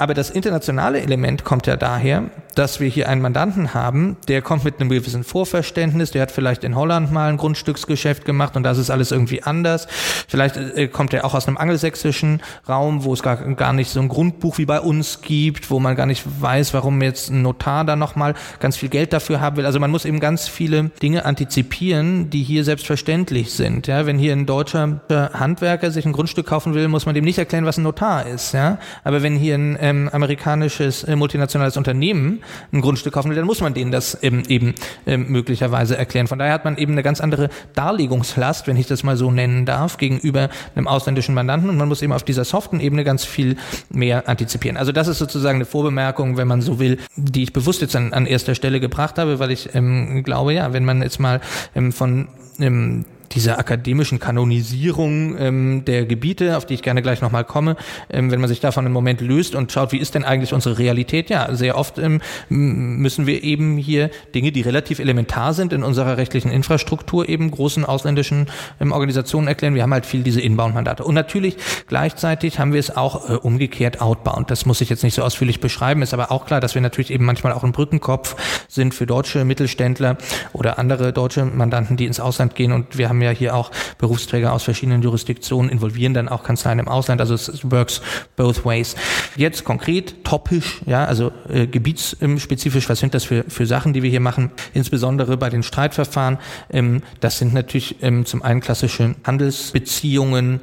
Aber 0.02 0.16
das 0.16 0.32
internationale 0.32 1.00
Element 1.00 1.44
kommt 1.44 1.68
ja 1.68 1.76
daher, 1.76 2.24
dass 2.56 2.80
wir 2.80 2.90
hier 2.90 3.08
einen 3.08 3.22
Mandanten 3.22 3.76
haben, 3.76 4.18
der 4.28 4.42
kommt 4.42 4.64
mit 4.64 4.80
einem 4.80 4.90
gewissen 4.90 5.24
Vorverständnis, 5.24 6.10
der 6.10 6.24
hat 6.24 6.32
vielleicht 6.32 6.64
in 6.64 6.76
Holland 6.76 7.12
mal 7.12 7.30
ein 7.30 7.38
Grundstücksgeschäft 7.38 8.26
gemacht 8.26 8.56
und 8.56 8.64
das 8.64 8.80
ist 8.80 8.90
alles 8.90 9.12
irgendwie 9.12 9.44
anders. 9.44 9.88
Vielleicht 10.28 10.58
äh, 10.58 10.88
kommt 10.88 11.14
er 11.14 11.24
auch 11.24 11.36
aus 11.36 11.48
einem 11.48 11.58
angelsächsischen 11.58 12.42
Raum, 12.68 13.04
wo 13.04 13.14
es 13.14 13.22
gar, 13.22 13.38
gar 13.54 13.74
nicht 13.74 13.92
so 13.92 14.00
ein 14.00 14.08
Grundbuch 14.08 14.58
wie 14.58 14.66
bei 14.66 14.80
uns 14.82 15.22
gibt, 15.22 15.70
wo 15.70 15.80
man 15.80 15.96
gar 15.96 16.08
nicht 16.08 16.24
weiß, 16.42 16.74
warum 16.74 17.00
jetzt 17.04 17.30
ein 17.30 17.44
Notar 17.44 17.86
da 17.86 17.96
nochmal 17.96 18.34
ganz 18.60 18.78
viel 18.78 18.90
Geld 18.90 19.14
dafür 19.14 19.40
haben 19.40 19.58
will. 19.58 19.68
Also 19.68 19.80
man 19.80 19.92
muss 19.92 20.06
eben 20.06 20.20
ganz 20.20 20.48
viele 20.48 20.86
Dinge 21.04 21.26
antizipieren, 21.26 22.32
die 22.32 22.42
hier 22.42 22.64
selbstverständlich 22.64 23.54
sind. 23.54 23.86
Ja, 23.86 24.08
wenn 24.08 24.18
hier 24.18 24.34
ein 24.34 24.48
deutscher 24.48 25.02
Handwerker 25.12 25.92
sich 25.92 26.08
ein 26.08 26.12
Grundstück 26.12 26.48
kaufen 26.48 26.74
will, 26.74 26.88
muss 26.88 27.06
man 27.06 27.14
dem 27.14 27.24
nicht 27.24 27.38
erklären, 27.38 27.66
was 27.66 27.78
ein 27.78 27.84
Notar 27.84 28.26
ist. 28.26 28.54
Ja, 28.56 28.80
aber 29.04 29.22
wenn 29.22 29.36
hier 29.36 29.54
ein 29.54 29.91
ähm, 29.92 30.10
amerikanisches 30.12 31.04
äh, 31.04 31.16
multinationales 31.16 31.78
Unternehmen 31.78 32.42
ein 32.72 32.82
Grundstück 32.82 33.14
kaufen 33.14 33.30
will, 33.30 33.36
dann 33.36 33.46
muss 33.46 33.62
man 33.62 33.74
denen 33.74 33.92
das 33.92 34.18
ähm, 34.22 34.44
eben 34.48 34.74
ähm, 35.06 35.28
möglicherweise 35.30 35.98
erklären. 35.98 36.28
Von 36.28 36.40
daher 36.40 36.54
hat 36.54 36.66
man 36.66 36.78
eben 36.78 36.94
eine 36.94 37.04
ganz 37.04 37.22
andere 37.22 37.50
Darlegungslast, 37.76 38.68
wenn 38.68 38.78
ich 38.78 38.88
das 38.88 39.04
mal 39.04 39.18
so 39.18 39.32
nennen 39.32 39.66
darf, 39.66 39.98
gegenüber 39.98 40.50
einem 40.76 40.88
ausländischen 40.88 41.36
Mandanten 41.36 41.70
und 41.70 41.78
man 41.78 41.88
muss 41.88 42.02
eben 42.02 42.14
auf 42.14 42.24
dieser 42.24 42.46
soften 42.46 42.80
Ebene 42.80 43.04
ganz 43.04 43.26
viel 43.26 43.58
mehr 43.90 44.28
antizipieren. 44.28 44.78
Also 44.78 44.92
das 44.92 45.08
ist 45.08 45.20
sozusagen 45.20 45.58
eine 45.58 45.66
Vorbemerkung, 45.66 46.38
wenn 46.38 46.48
man 46.48 46.62
so 46.62 46.80
will, 46.80 46.98
die 47.16 47.44
ich 47.44 47.54
bewusst 47.54 47.82
jetzt 47.82 47.96
an, 47.96 48.14
an 48.14 48.26
erster 48.26 48.56
Stelle 48.56 48.80
gebracht 48.80 49.18
habe, 49.18 49.40
weil 49.40 49.52
ich 49.52 49.76
ähm, 49.76 50.24
glaube, 50.24 50.54
ja, 50.54 50.74
wenn 50.74 50.86
man 50.86 51.02
jetzt 51.02 51.20
mal 51.20 51.42
ähm, 51.76 51.92
von 51.92 52.30
ähm, 52.60 53.06
dieser 53.34 53.60
akademischen 53.60 54.20
Kanonisierung 54.20 55.38
ähm, 55.38 55.86
der 55.86 56.06
Gebiete, 56.06 56.58
auf 56.58 56.66
die 56.66 56.74
ich 56.74 56.82
gerne 56.82 57.02
gleich 57.02 57.22
nochmal 57.22 57.44
komme, 57.44 57.76
ähm, 58.10 58.32
wenn 58.32 58.40
man 58.40 58.50
sich 58.50 58.60
davon 58.60 58.86
im 58.86 58.92
Moment 58.92 59.22
löst 59.22 59.56
und 59.56 59.72
schaut, 59.72 59.92
wie 59.92 59.98
ist 59.98 60.16
denn 60.16 60.24
eigentlich 60.24 60.54
unsere 60.54 60.78
Realität? 60.78 61.30
Ja, 61.30 61.54
sehr 61.56 61.78
oft 61.78 61.98
ähm, 61.98 62.22
müssen 62.50 63.28
wir 63.28 63.44
eben 63.44 63.78
hier 63.78 64.10
Dinge, 64.36 64.52
die 64.52 64.62
relativ 64.62 65.00
elementar 65.00 65.54
sind 65.54 65.74
in 65.74 65.84
unserer 65.84 66.18
rechtlichen 66.18 66.52
Infrastruktur, 66.52 67.28
eben 67.30 67.52
großen 67.52 67.86
ausländischen 67.86 68.48
ähm, 68.80 68.92
Organisationen 68.92 69.48
erklären. 69.48 69.76
Wir 69.76 69.84
haben 69.84 69.94
halt 69.94 70.06
viel 70.06 70.24
diese 70.24 70.42
Inbound-Mandate. 70.42 71.04
Und 71.04 71.16
natürlich 71.16 71.58
gleichzeitig 71.88 72.60
haben 72.60 72.74
wir 72.74 72.80
es 72.80 72.96
auch 72.96 73.30
äh, 73.30 73.34
umgekehrt 73.34 74.02
outbound. 74.02 74.52
Das 74.52 74.66
muss 74.66 74.82
ich 74.82 74.90
jetzt 74.90 75.04
nicht 75.04 75.16
so 75.16 75.24
ausführlich 75.24 75.60
beschreiben, 75.60 76.02
ist 76.02 76.14
aber 76.14 76.32
auch 76.32 76.46
klar, 76.46 76.60
dass 76.60 76.76
wir 76.76 76.82
natürlich 76.82 77.12
eben 77.12 77.26
manchmal 77.26 77.54
auch 77.54 77.64
ein 77.64 77.72
Brückenkopf 77.72 78.36
sind 78.68 78.94
für 78.94 79.06
deutsche 79.06 79.46
Mittelständler 79.46 80.18
oder 80.54 80.80
andere 80.80 81.14
deutsche 81.14 81.46
Mandanten, 81.46 81.98
die 81.98 82.06
ins 82.06 82.20
Ausland 82.20 82.56
gehen 82.56 82.72
und 82.72 82.98
wir 82.98 83.10
haben 83.10 83.21
haben 83.22 83.34
ja 83.34 83.38
hier 83.38 83.56
auch 83.56 83.72
Berufsträger 83.98 84.54
aus 84.54 84.64
verschiedenen 84.64 85.02
Jurisdiktionen, 85.02 85.70
involvieren 85.70 86.14
dann 86.14 86.28
auch 86.28 86.44
Kanzleien 86.44 86.80
im 86.80 86.88
Ausland, 86.88 87.22
also 87.22 87.36
es 87.36 87.70
works 87.70 88.02
both 88.36 88.66
ways. 88.66 88.96
Jetzt 89.36 89.64
konkret, 89.64 90.24
topisch, 90.24 90.82
ja, 90.86 91.06
also 91.06 91.32
äh, 91.50 91.68
gebietsspezifisch, 91.68 92.90
was 92.90 93.00
sind 93.00 93.14
das 93.14 93.24
für, 93.24 93.44
für 93.48 93.66
Sachen, 93.66 93.94
die 93.94 94.02
wir 94.04 94.10
hier 94.10 94.20
machen, 94.20 94.52
insbesondere 94.74 95.38
bei 95.38 95.50
den 95.50 95.64
Streitverfahren, 95.64 96.40
ähm, 96.72 97.04
das 97.20 97.38
sind 97.38 97.54
natürlich 97.54 97.98
ähm, 98.02 98.26
zum 98.26 98.42
einen 98.42 98.62
klassische 98.62 99.16
Handelsbeziehungen, 99.24 100.62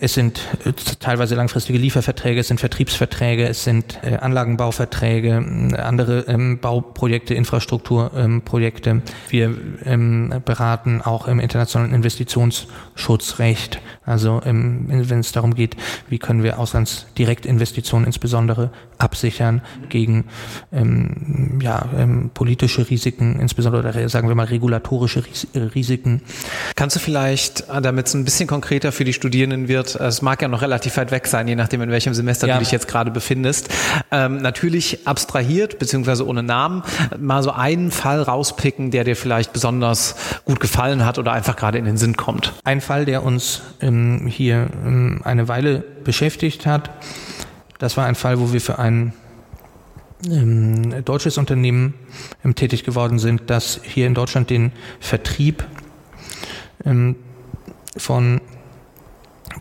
es 0.00 0.14
sind 0.14 0.40
äh, 0.64 0.72
teilweise 1.00 1.34
langfristige 1.34 1.78
Lieferverträge, 1.78 2.40
es 2.40 2.48
sind 2.48 2.60
Vertriebsverträge, 2.60 3.46
es 3.46 3.64
sind 3.64 3.98
äh, 4.02 4.16
Anlagenbauverträge, 4.16 5.36
andere 5.78 6.24
ähm, 6.28 6.58
Bauprojekte, 6.58 7.34
Infrastrukturprojekte. 7.34 9.02
Wir 9.28 9.54
ähm, 9.84 10.42
beraten 10.44 11.02
auch 11.02 11.28
im 11.28 11.40
internationalen 11.40 11.94
Investitionsschutzrecht, 11.94 13.80
Also 14.04 14.40
ähm, 14.44 14.86
wenn 14.88 15.20
es 15.20 15.32
darum 15.32 15.54
geht, 15.54 15.76
wie 16.08 16.18
können 16.18 16.42
wir 16.42 16.58
Auslandsdirektinvestitionen 16.58 18.06
insbesondere 18.06 18.70
absichern 18.98 19.62
gegen 19.88 20.24
ähm, 20.72 21.58
ja, 21.60 21.88
ähm, 21.96 22.30
politische 22.32 22.88
Risiken, 22.88 23.40
insbesondere 23.40 23.88
oder 23.88 24.08
sagen 24.08 24.28
wir 24.28 24.34
mal 24.34 24.46
regulatorische 24.46 25.22
Risiken. 25.54 26.22
Kannst 26.74 26.96
du 26.96 27.00
vielleicht, 27.00 27.68
äh, 27.68 27.80
damit 27.80 28.06
es 28.06 28.14
ein 28.14 28.24
bisschen 28.24 28.46
konkreter 28.46 28.92
für 28.92 29.04
die 29.04 29.12
Studierenden 29.12 29.68
wird, 29.68 29.94
es 29.96 30.22
mag 30.22 30.42
ja 30.42 30.48
noch 30.48 30.62
relativ 30.62 30.96
weit 30.96 31.10
weg 31.10 31.26
sein, 31.26 31.48
je 31.48 31.56
nachdem 31.56 31.82
in 31.82 31.90
welchem 31.90 32.14
Semester 32.14 32.46
ja. 32.46 32.54
du 32.54 32.60
dich 32.60 32.72
jetzt 32.72 32.88
gerade 32.88 33.10
befindest, 33.10 33.68
ähm, 34.10 34.38
natürlich 34.38 35.06
abstrahiert 35.06 35.78
beziehungsweise 35.78 36.26
ohne 36.26 36.42
Namen 36.42 36.82
mal 37.18 37.42
so 37.42 37.50
einen 37.50 37.90
Fall 37.90 38.22
rauspicken, 38.22 38.90
der 38.90 39.04
dir 39.04 39.16
vielleicht 39.16 39.52
besonders 39.52 40.16
gut 40.44 40.60
gefallen 40.60 41.04
hat 41.04 41.18
oder 41.18 41.32
einfach 41.32 41.56
gerade 41.56 41.78
in 41.78 41.84
den 41.84 41.96
Sinn 41.96 42.16
kommt. 42.16 42.52
Ein 42.64 42.80
Fall, 42.80 43.04
der 43.04 43.22
uns 43.22 43.62
ähm, 43.80 44.26
hier 44.26 44.68
ähm, 44.84 45.20
eine 45.24 45.48
Weile 45.48 45.84
beschäftigt 46.04 46.66
hat, 46.66 46.90
das 47.78 47.96
war 47.96 48.06
ein 48.06 48.14
Fall, 48.14 48.40
wo 48.40 48.52
wir 48.52 48.60
für 48.60 48.78
ein 48.78 49.12
ähm, 50.30 51.04
deutsches 51.04 51.38
Unternehmen 51.38 51.94
ähm, 52.44 52.54
tätig 52.54 52.84
geworden 52.84 53.18
sind, 53.18 53.50
das 53.50 53.80
hier 53.82 54.06
in 54.06 54.14
Deutschland 54.14 54.50
den 54.50 54.72
Vertrieb 55.00 55.64
ähm, 56.84 57.16
von 57.96 58.40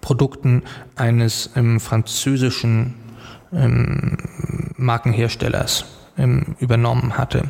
Produkten 0.01 0.63
eines 0.95 1.51
ähm, 1.55 1.79
französischen 1.79 2.95
ähm, 3.51 4.17
Markenherstellers 4.77 5.85
ähm, 6.17 6.55
übernommen 6.59 7.17
hatte. 7.17 7.43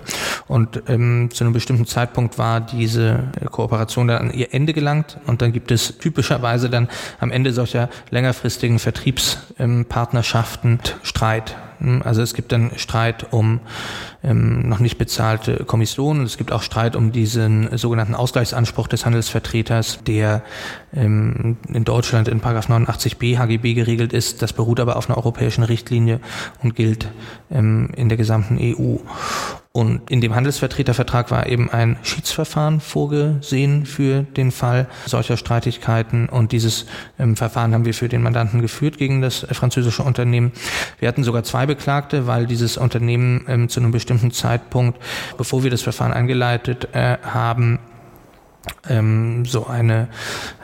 Und 0.48 0.84
ähm, 0.88 1.30
zu 1.32 1.44
einem 1.44 1.54
bestimmten 1.54 1.86
Zeitpunkt 1.86 2.38
war 2.38 2.62
diese 2.62 3.26
Kooperation 3.52 4.08
dann 4.08 4.30
an 4.30 4.34
ihr 4.34 4.54
Ende 4.54 4.72
gelangt 4.74 5.18
und 5.26 5.42
dann 5.42 5.52
gibt 5.52 5.72
es 5.72 5.98
typischerweise 5.98 6.70
dann 6.70 6.88
am 7.20 7.32
Ende 7.32 7.52
solcher 7.54 7.90
längerfristigen 8.10 8.80
Vertriebspartnerschaften 8.80 10.80
Streit. 11.04 11.56
Also 12.04 12.22
es 12.22 12.34
gibt 12.34 12.52
dann 12.52 12.72
Streit 12.76 13.32
um 13.32 13.60
ähm, 14.24 14.68
noch 14.68 14.80
nicht 14.80 14.98
bezahlte 14.98 15.64
Kommissionen. 15.66 16.24
Es 16.26 16.38
gibt 16.38 16.52
auch 16.52 16.62
Streit 16.62 16.96
um 16.96 17.12
diesen 17.12 17.78
sogenannten 17.78 18.16
Ausgleichsanspruch 18.16 18.88
des 18.88 19.06
Handelsvertreters, 19.06 20.00
der 20.06 20.44
ähm, 20.94 21.58
in 21.68 21.84
Deutschland 21.84 22.28
in 22.28 22.42
89b 22.42 23.38
HGB 23.38 23.74
geregelt 23.74 24.14
ist. 24.14 24.42
Das 24.42 24.54
beruht 24.54 24.80
aber 24.80 24.96
auf 24.96 25.10
einer 25.10 25.18
europäischen 25.18 25.64
Richtlinie 25.64 26.20
und 26.64 26.76
gilt 26.76 27.10
ähm, 27.52 27.90
in 27.96 28.10
der 28.10 28.18
gesamten 28.18 28.58
EU. 28.60 28.98
Und 29.76 30.10
in 30.10 30.22
dem 30.22 30.34
Handelsvertretervertrag 30.34 31.32
war 31.32 31.48
eben 31.48 31.70
ein 31.70 31.98
Schiedsverfahren 32.02 32.80
vorgesehen 32.80 33.86
für 33.86 34.22
den 34.22 34.54
Fall 34.54 34.88
solcher 35.06 35.36
Streitigkeiten. 35.36 36.30
Und 36.30 36.54
dieses 36.54 36.86
ähm, 37.20 37.36
Verfahren 37.36 37.74
haben 37.74 37.84
wir 37.84 37.94
für 37.94 38.08
den 38.08 38.24
Mandanten 38.24 38.62
geführt 38.62 38.98
gegen 38.98 39.22
das 39.22 39.46
französische 39.52 40.02
Unternehmen. 40.02 40.54
Wir 41.00 41.10
hatten 41.10 41.26
sogar 41.26 41.44
zwei 41.44 41.66
Beklagte, 41.66 42.26
weil 42.26 42.46
dieses 42.46 42.78
Unternehmen 42.78 43.44
ähm, 43.50 43.68
zu 43.68 43.82
einem 43.82 43.92
bestimmten 43.92 44.32
Zeitpunkt, 44.32 44.98
bevor 45.38 45.64
wir 45.64 45.72
das 45.72 45.82
Verfahren 45.82 46.14
eingeleitet 46.14 46.88
äh, 46.94 47.18
haben, 47.22 47.80
ähm, 48.90 49.46
so 49.46 49.68
eine, 49.68 50.08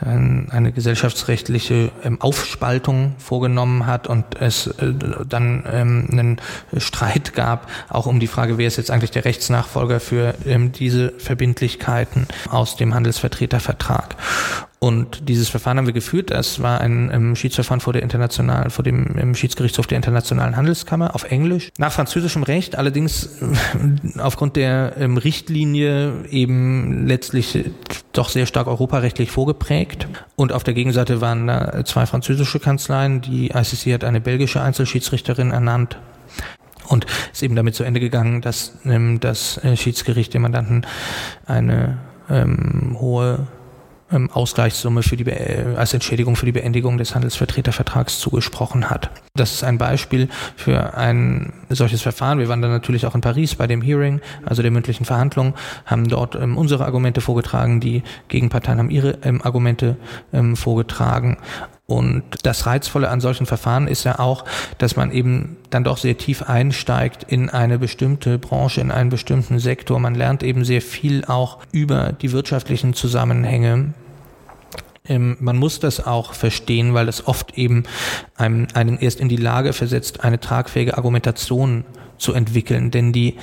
äh, 0.00 0.06
eine 0.06 0.72
gesellschaftsrechtliche 0.72 1.90
ähm, 2.04 2.20
Aufspaltung 2.20 3.14
vorgenommen 3.18 3.86
hat 3.86 4.06
und 4.06 4.24
es 4.40 4.66
äh, 4.66 4.92
dann 5.28 5.64
ähm, 5.70 6.08
einen 6.10 6.40
Streit 6.76 7.34
gab, 7.34 7.68
auch 7.88 8.06
um 8.06 8.20
die 8.20 8.26
Frage, 8.26 8.58
wer 8.58 8.66
ist 8.66 8.76
jetzt 8.76 8.90
eigentlich 8.90 9.10
der 9.10 9.24
Rechtsnachfolger 9.24 10.00
für 10.00 10.34
ähm, 10.46 10.72
diese 10.72 11.12
Verbindlichkeiten 11.18 12.26
aus 12.50 12.76
dem 12.76 12.94
Handelsvertretervertrag. 12.94 14.16
Und 14.82 15.28
dieses 15.28 15.48
Verfahren 15.48 15.78
haben 15.78 15.86
wir 15.86 15.92
geführt. 15.92 16.32
Das 16.32 16.60
war 16.60 16.80
ein 16.80 17.08
ähm, 17.14 17.36
Schiedsverfahren 17.36 17.78
vor 17.78 17.92
der 17.92 18.02
internationalen, 18.02 18.68
vor 18.68 18.82
dem 18.82 19.16
ähm, 19.16 19.32
Schiedsgerichtshof 19.36 19.86
der 19.86 19.94
Internationalen 19.94 20.56
Handelskammer 20.56 21.14
auf 21.14 21.22
Englisch. 21.22 21.70
Nach 21.78 21.92
französischem 21.92 22.42
Recht, 22.42 22.74
allerdings 22.76 23.26
äh, 23.26 24.18
aufgrund 24.18 24.56
der 24.56 24.94
ähm, 24.98 25.18
Richtlinie 25.18 26.24
eben 26.28 27.06
letztlich 27.06 27.64
doch 28.12 28.28
sehr 28.28 28.46
stark 28.46 28.66
europarechtlich 28.66 29.30
vorgeprägt. 29.30 30.08
Und 30.34 30.52
auf 30.52 30.64
der 30.64 30.74
Gegenseite 30.74 31.20
waren 31.20 31.46
da 31.46 31.84
zwei 31.84 32.04
französische 32.06 32.58
Kanzleien. 32.58 33.20
Die 33.20 33.50
ICC 33.50 33.94
hat 33.94 34.02
eine 34.02 34.20
belgische 34.20 34.62
Einzelschiedsrichterin 34.62 35.52
ernannt. 35.52 35.96
Und 36.88 37.06
ist 37.32 37.44
eben 37.44 37.54
damit 37.54 37.76
zu 37.76 37.84
Ende 37.84 38.00
gegangen, 38.00 38.40
dass 38.40 38.78
ähm, 38.84 39.20
das 39.20 39.62
äh, 39.62 39.76
Schiedsgericht 39.76 40.34
dem 40.34 40.42
Mandanten 40.42 40.84
eine 41.46 41.98
ähm, 42.28 42.96
hohe 42.98 43.46
ähm, 44.12 44.30
Ausgleichssumme 44.30 45.02
für 45.02 45.16
die 45.16 45.24
äh, 45.26 45.74
als 45.76 45.94
Entschädigung 45.94 46.36
für 46.36 46.46
die 46.46 46.52
Beendigung 46.52 46.98
des 46.98 47.14
Handelsvertretervertrags 47.14 48.18
zugesprochen 48.18 48.90
hat. 48.90 49.10
Das 49.34 49.52
ist 49.52 49.64
ein 49.64 49.78
Beispiel 49.78 50.28
für 50.56 50.94
ein 50.94 51.52
solches 51.70 52.02
Verfahren. 52.02 52.38
Wir 52.38 52.48
waren 52.48 52.62
dann 52.62 52.70
natürlich 52.70 53.06
auch 53.06 53.14
in 53.14 53.20
Paris 53.20 53.54
bei 53.54 53.66
dem 53.66 53.82
Hearing, 53.82 54.20
also 54.44 54.62
der 54.62 54.70
mündlichen 54.70 55.06
Verhandlung, 55.06 55.54
haben 55.86 56.08
dort 56.08 56.34
ähm, 56.34 56.56
unsere 56.56 56.84
Argumente 56.84 57.20
vorgetragen, 57.20 57.80
die 57.80 58.02
Gegenparteien 58.28 58.78
haben 58.78 58.90
ihre 58.90 59.18
ähm, 59.22 59.42
Argumente 59.42 59.96
ähm, 60.32 60.56
vorgetragen. 60.56 61.38
Und 61.86 62.22
das 62.44 62.64
Reizvolle 62.64 63.10
an 63.10 63.20
solchen 63.20 63.44
Verfahren 63.44 63.86
ist 63.86 64.04
ja 64.04 64.18
auch, 64.18 64.46
dass 64.78 64.96
man 64.96 65.10
eben 65.10 65.56
dann 65.68 65.84
doch 65.84 65.98
sehr 65.98 66.16
tief 66.16 66.42
einsteigt 66.42 67.24
in 67.24 67.50
eine 67.50 67.78
bestimmte 67.78 68.38
Branche, 68.38 68.80
in 68.80 68.90
einen 68.90 69.10
bestimmten 69.10 69.58
Sektor. 69.58 69.98
Man 69.98 70.14
lernt 70.14 70.42
eben 70.42 70.64
sehr 70.64 70.80
viel 70.80 71.24
auch 71.26 71.58
über 71.70 72.12
die 72.12 72.32
wirtschaftlichen 72.32 72.94
Zusammenhänge 72.94 73.92
ähm, 75.08 75.36
man 75.40 75.56
muss 75.56 75.80
das 75.80 76.04
auch 76.04 76.32
verstehen, 76.34 76.94
weil 76.94 77.06
das 77.06 77.26
oft 77.26 77.58
eben 77.58 77.84
einem, 78.36 78.68
einen 78.74 78.98
erst 78.98 79.20
in 79.20 79.28
die 79.28 79.36
Lage 79.36 79.72
versetzt, 79.72 80.22
eine 80.24 80.40
tragfähige 80.40 80.96
Argumentation 80.96 81.84
zu 82.18 82.32
entwickeln. 82.32 82.90
Denn 82.90 83.12
die 83.12 83.36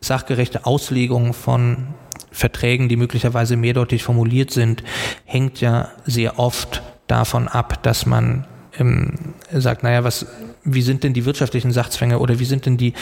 sachgerechte 0.00 0.66
Auslegung 0.66 1.34
von 1.34 1.88
Verträgen, 2.30 2.88
die 2.88 2.96
möglicherweise 2.96 3.56
mehrdeutig 3.56 4.02
formuliert 4.02 4.50
sind, 4.50 4.82
hängt 5.24 5.60
ja 5.60 5.90
sehr 6.06 6.38
oft 6.38 6.82
davon 7.06 7.46
ab, 7.46 7.82
dass 7.82 8.06
man 8.06 8.46
ähm, 8.78 9.34
sagt, 9.52 9.82
naja, 9.82 10.02
was 10.04 10.26
wie 10.64 10.82
sind 10.82 11.02
denn 11.04 11.12
die 11.12 11.24
wirtschaftlichen 11.24 11.72
Sachzwänge 11.72 12.18
oder 12.18 12.38
wie 12.38 12.44
sind 12.44 12.66
denn 12.66 12.76
die 12.76 12.92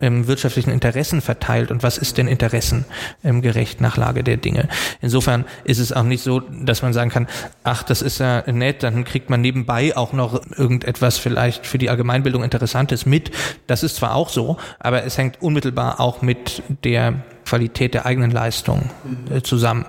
ähm, 0.00 0.26
wirtschaftlichen 0.26 0.70
Interessen 0.70 1.20
verteilt 1.20 1.70
und 1.70 1.82
was 1.82 1.98
ist 1.98 2.18
denn 2.18 2.28
interessengerecht 2.28 3.78
ähm, 3.78 3.82
nach 3.82 3.96
Lage 3.96 4.22
der 4.22 4.36
Dinge. 4.36 4.68
Insofern 5.00 5.44
ist 5.64 5.78
es 5.78 5.92
auch 5.92 6.04
nicht 6.04 6.22
so, 6.22 6.40
dass 6.40 6.82
man 6.82 6.92
sagen 6.92 7.10
kann, 7.10 7.26
ach, 7.64 7.82
das 7.82 8.02
ist 8.02 8.18
ja 8.18 8.50
nett, 8.50 8.82
dann 8.82 9.04
kriegt 9.04 9.30
man 9.30 9.40
nebenbei 9.40 9.96
auch 9.96 10.12
noch 10.12 10.40
irgendetwas 10.56 11.18
vielleicht 11.18 11.66
für 11.66 11.78
die 11.78 11.90
Allgemeinbildung 11.90 12.44
Interessantes 12.44 13.06
mit. 13.06 13.30
Das 13.66 13.82
ist 13.82 13.96
zwar 13.96 14.14
auch 14.14 14.28
so, 14.28 14.56
aber 14.78 15.04
es 15.04 15.18
hängt 15.18 15.42
unmittelbar 15.42 16.00
auch 16.00 16.22
mit 16.22 16.62
der 16.84 17.24
Qualität 17.48 17.94
der 17.94 18.04
eigenen 18.04 18.30
Leistung 18.30 18.90
äh, 19.34 19.40
zusammen. 19.40 19.86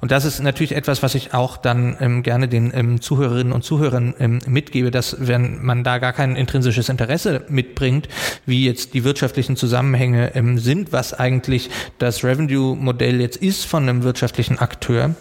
Und 0.00 0.12
das 0.12 0.24
ist 0.24 0.40
natürlich 0.40 0.76
etwas, 0.76 1.02
was 1.02 1.16
ich 1.16 1.34
auch 1.34 1.56
dann 1.56 1.96
ähm, 2.00 2.22
gerne 2.22 2.46
den 2.46 2.72
ähm, 2.72 3.00
Zuhörerinnen 3.00 3.52
und 3.52 3.64
Zuhörern 3.64 4.14
ähm, 4.20 4.38
mitgebe, 4.46 4.92
dass 4.92 5.16
wenn 5.18 5.64
man 5.64 5.82
da 5.82 5.98
gar 5.98 6.12
kein 6.12 6.36
intrinsisches 6.36 6.88
Interesse 6.88 7.44
mitbringt, 7.48 8.08
wie 8.46 8.64
jetzt 8.64 8.94
die 8.94 9.02
wirtschaftlichen 9.02 9.56
Zusammenhänge 9.56 10.36
ähm, 10.36 10.58
sind, 10.58 10.92
was 10.92 11.12
eigentlich 11.12 11.70
das 11.98 12.22
Revenue-Modell 12.22 13.20
jetzt 13.20 13.38
ist 13.38 13.64
von 13.64 13.82
einem 13.88 14.04
wirtschaftlichen 14.04 14.60
Akteur, 14.60 15.16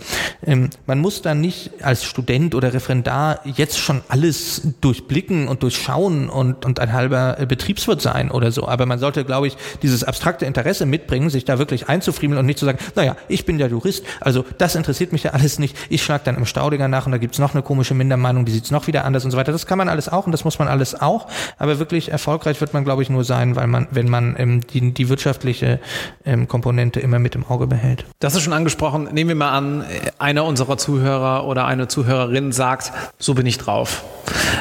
ähm, 0.46 0.70
man 0.86 1.00
muss 1.00 1.24
dann 1.24 1.42
nicht 1.42 1.84
als 1.84 2.04
Student 2.04 2.54
oder 2.54 2.74
Referendar 2.74 3.40
jetzt 3.46 3.80
schon 3.80 4.02
alles 4.08 4.62
durchblicken 4.82 5.48
und 5.48 5.64
durchschauen 5.64 6.30
und, 6.30 6.64
und 6.64 6.80
ein 6.80 6.94
halber 6.94 7.40
äh, 7.40 7.48
Betriebswirt 7.48 8.04
sein 8.04 8.30
oder 8.30 8.52
so. 8.52 8.68
Aber 8.68 8.86
man 8.86 9.00
sollte, 9.00 9.26
glaube 9.26 9.48
ich, 9.48 9.58
dieses 9.82 10.04
abstrakte 10.04 10.46
Interesse 10.46 10.86
mitbringen, 10.86 11.32
sich 11.32 11.44
da 11.46 11.58
wirklich 11.58 11.71
wirklich 11.72 11.90
einzufriemeln 11.90 12.40
und 12.40 12.46
nicht 12.46 12.60
zu 12.60 12.66
sagen, 12.66 12.78
naja, 12.96 13.16
ich 13.28 13.46
bin 13.46 13.58
ja 13.58 13.68
Jurist, 13.68 14.06
also 14.20 14.46
das 14.58 14.76
interessiert 14.76 15.12
mich 15.12 15.24
ja 15.24 15.32
alles 15.32 15.58
nicht. 15.58 15.76
Ich 15.90 16.04
schlage 16.04 16.24
dann 16.26 16.38
im 16.38 16.46
Staudinger 16.46 16.88
nach 16.88 17.06
und 17.06 17.12
da 17.12 17.18
gibt's 17.18 17.40
noch 17.40 17.54
eine 17.54 17.64
komische 17.64 17.94
Mindermeinung, 17.94 18.46
die 18.46 18.52
sieht's 18.52 18.72
noch 18.72 18.88
wieder 18.88 19.06
anders 19.06 19.26
und 19.26 19.32
so 19.32 19.38
weiter. 19.38 19.52
Das 19.52 19.66
kann 19.66 19.78
man 19.78 19.90
alles 19.90 20.10
auch 20.10 20.26
und 20.26 20.32
das 20.32 20.44
muss 20.44 20.60
man 20.60 20.68
alles 20.68 21.00
auch. 21.00 21.28
Aber 21.58 21.80
wirklich 21.80 22.12
erfolgreich 22.12 22.62
wird 22.62 22.74
man, 22.74 22.84
glaube 22.84 23.02
ich, 23.02 23.10
nur 23.10 23.24
sein, 23.24 23.56
weil 23.56 23.68
man, 23.68 23.88
wenn 23.92 24.10
man 24.10 24.36
ähm, 24.38 24.62
die, 24.68 24.94
die 24.94 25.10
wirtschaftliche 25.10 25.80
ähm, 26.26 26.48
Komponente 26.48 27.00
immer 27.00 27.20
mit 27.20 27.36
im 27.36 27.46
Auge 27.46 27.68
behält. 27.68 28.06
Das 28.20 28.36
ist 28.36 28.42
schon 28.42 28.54
angesprochen. 28.54 29.10
Nehmen 29.12 29.30
wir 29.30 29.36
mal 29.36 29.52
an, 29.52 29.86
einer 30.20 30.46
unserer 30.46 30.78
Zuhörer 30.78 31.46
oder 31.46 31.66
eine 31.66 31.88
Zuhörerin 31.88 32.52
sagt, 32.52 32.92
so 33.18 33.34
bin 33.34 33.46
ich 33.46 33.58
drauf. 33.58 34.04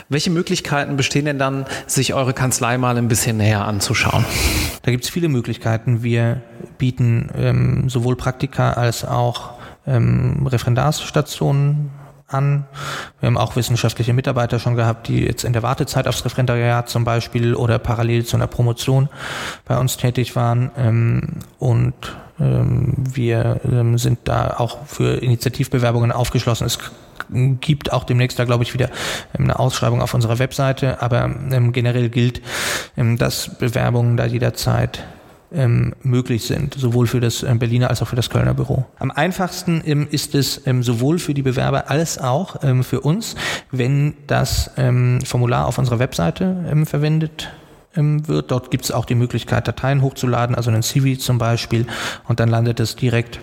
Welche 0.09 0.31
Möglichkeiten 0.31 0.97
bestehen 0.97 1.25
denn 1.25 1.39
dann, 1.39 1.67
sich 1.87 2.15
eure 2.15 2.33
Kanzlei 2.33 2.79
mal 2.79 2.97
ein 2.97 3.09
bisschen 3.09 3.37
näher 3.37 3.65
anzuschauen? 3.65 4.25
Da 4.83 4.91
gibt 4.91 5.05
es 5.05 5.11
viele 5.11 5.29
Möglichkeiten. 5.29 6.03
Wir 6.03 6.43
bieten 6.79 7.00
ähm, 7.01 7.89
sowohl 7.89 8.17
Praktika 8.17 8.73
als 8.73 9.05
auch 9.05 9.53
ähm, 9.87 10.47
Referendarsstationen 10.47 11.91
an. 12.33 12.65
Wir 13.21 13.27
haben 13.27 13.39
auch 13.39 13.57
wissenschaftliche 13.57 14.13
Mitarbeiter 14.13 14.59
schon 14.59 14.77
gehabt, 14.77 15.09
die 15.09 15.25
jetzt 15.25 15.45
in 15.45 15.53
der 15.53 15.63
Wartezeit 15.63 16.07
aufs 16.07 16.25
Referendariat 16.25 16.89
zum 16.89 17.05
Beispiel 17.05 17.55
oder 17.55 17.79
parallel 17.79 18.25
zu 18.25 18.37
einer 18.37 18.47
Promotion 18.47 19.09
bei 19.65 19.79
uns 19.79 19.97
tätig 19.97 20.37
waren. 20.37 20.71
Ähm, 20.77 21.23
und 21.59 21.95
ähm, 22.39 22.95
wir 23.13 23.61
ähm, 23.65 23.99
sind 23.99 24.21
da 24.25 24.55
auch 24.59 24.87
für 24.87 25.23
Initiativbewerbungen 25.23 26.13
aufgeschlossen. 26.13 26.67
Es 26.67 26.79
gibt 27.61 27.93
auch 27.93 28.05
demnächst 28.05 28.39
da, 28.39 28.45
glaube 28.45 28.65
ich, 28.65 28.75
wieder 28.75 28.91
eine 29.39 29.59
Ausschreibung 29.59 30.03
auf 30.03 30.15
unserer 30.15 30.39
Webseite. 30.39 31.01
Aber 31.01 31.29
generell 31.71 32.09
gilt, 32.09 32.43
dass 32.97 33.57
Bewerbungen 33.59 34.17
da 34.17 34.25
jederzeit 34.25 35.05
ähm, 35.53 35.95
möglich 36.03 36.45
sind, 36.45 36.75
sowohl 36.75 37.07
für 37.07 37.21
das 37.21 37.43
ähm, 37.43 37.59
Berliner 37.59 37.91
als 37.91 38.03
auch 38.03 38.09
für 38.09 38.17
das 38.17 38.31
Kölner 38.31 38.55
Büro. 38.55 38.85
Am 38.99 39.11
einfachsten 39.11 39.83
ähm, 39.85 40.07
ist 40.11 40.35
es 40.35 40.67
ähm, 40.67 40.83
sowohl 40.83 41.19
für 41.19 41.35
die 41.35 41.43
Bewerber 41.43 41.91
als 41.91 42.19
auch 42.19 42.63
ähm, 42.63 42.85
für 42.85 43.01
uns, 43.01 43.35
wenn 43.71 44.15
das 44.27 44.71
ähm, 44.77 45.21
Formular 45.25 45.67
auf 45.67 45.79
unserer 45.79 45.99
Webseite 45.99 46.65
ähm, 46.71 46.87
verwendet 46.87 47.51
wird. 47.93 48.53
Dort 48.53 48.71
gibt 48.71 48.85
es 48.85 48.93
auch 48.93 49.05
die 49.05 49.17
Möglichkeit, 49.17 49.67
Dateien 49.67 50.01
hochzuladen, 50.01 50.55
also 50.55 50.71
einen 50.71 50.85
CV 50.85 51.19
zum 51.19 51.39
Beispiel, 51.39 51.89
und 52.29 52.39
dann 52.39 52.49
landet 52.49 52.79
es 52.79 52.95
direkt 52.95 53.41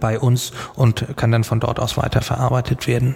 bei 0.00 0.18
uns 0.18 0.50
und 0.74 1.06
kann 1.16 1.30
dann 1.30 1.44
von 1.44 1.60
dort 1.60 1.78
aus 1.78 1.96
weiterverarbeitet 1.96 2.88
werden. 2.88 3.14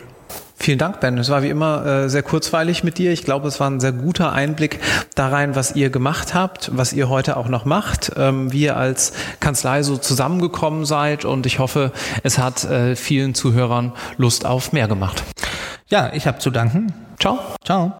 Vielen 0.59 0.79
Dank, 0.79 1.01
Ben. 1.01 1.19
Es 1.19 1.29
war 1.29 1.43
wie 1.43 1.51
immer 1.51 1.85
äh, 1.85 2.09
sehr 2.09 2.23
kurzweilig 2.23 2.83
mit 2.83 2.99
dir. 2.99 3.13
Ich 3.13 3.25
glaube, 3.25 3.47
es 3.47 3.61
war 3.61 3.71
ein 3.71 3.79
sehr 3.79 3.93
guter 3.93 4.33
Einblick 4.33 4.81
da 5.15 5.29
rein, 5.29 5.55
was 5.55 5.77
ihr 5.77 5.91
gemacht 5.91 6.35
habt, 6.35 6.71
was 6.75 6.93
ihr 6.93 7.09
heute 7.09 7.37
auch 7.37 7.49
noch 7.49 7.67
macht, 7.67 8.13
ähm, 8.17 8.53
wie 8.53 8.63
ihr 8.63 8.77
als 8.77 9.13
Kanzlei 9.39 9.83
so 9.83 9.97
zusammengekommen 9.99 10.87
seid. 10.87 11.25
Und 11.25 11.47
ich 11.47 11.59
hoffe, 11.59 11.93
es 12.23 12.39
hat 12.39 12.65
äh, 12.65 12.97
vielen 12.97 13.35
Zuhörern 13.35 13.93
Lust 14.17 14.47
auf 14.47 14.73
mehr 14.73 14.89
gemacht. 14.89 15.23
Ja, 15.89 16.13
ich 16.15 16.27
habe 16.27 16.39
zu 16.39 16.51
danken. 16.51 16.93
Ciao. 17.21 17.39
Ciao. 17.65 17.99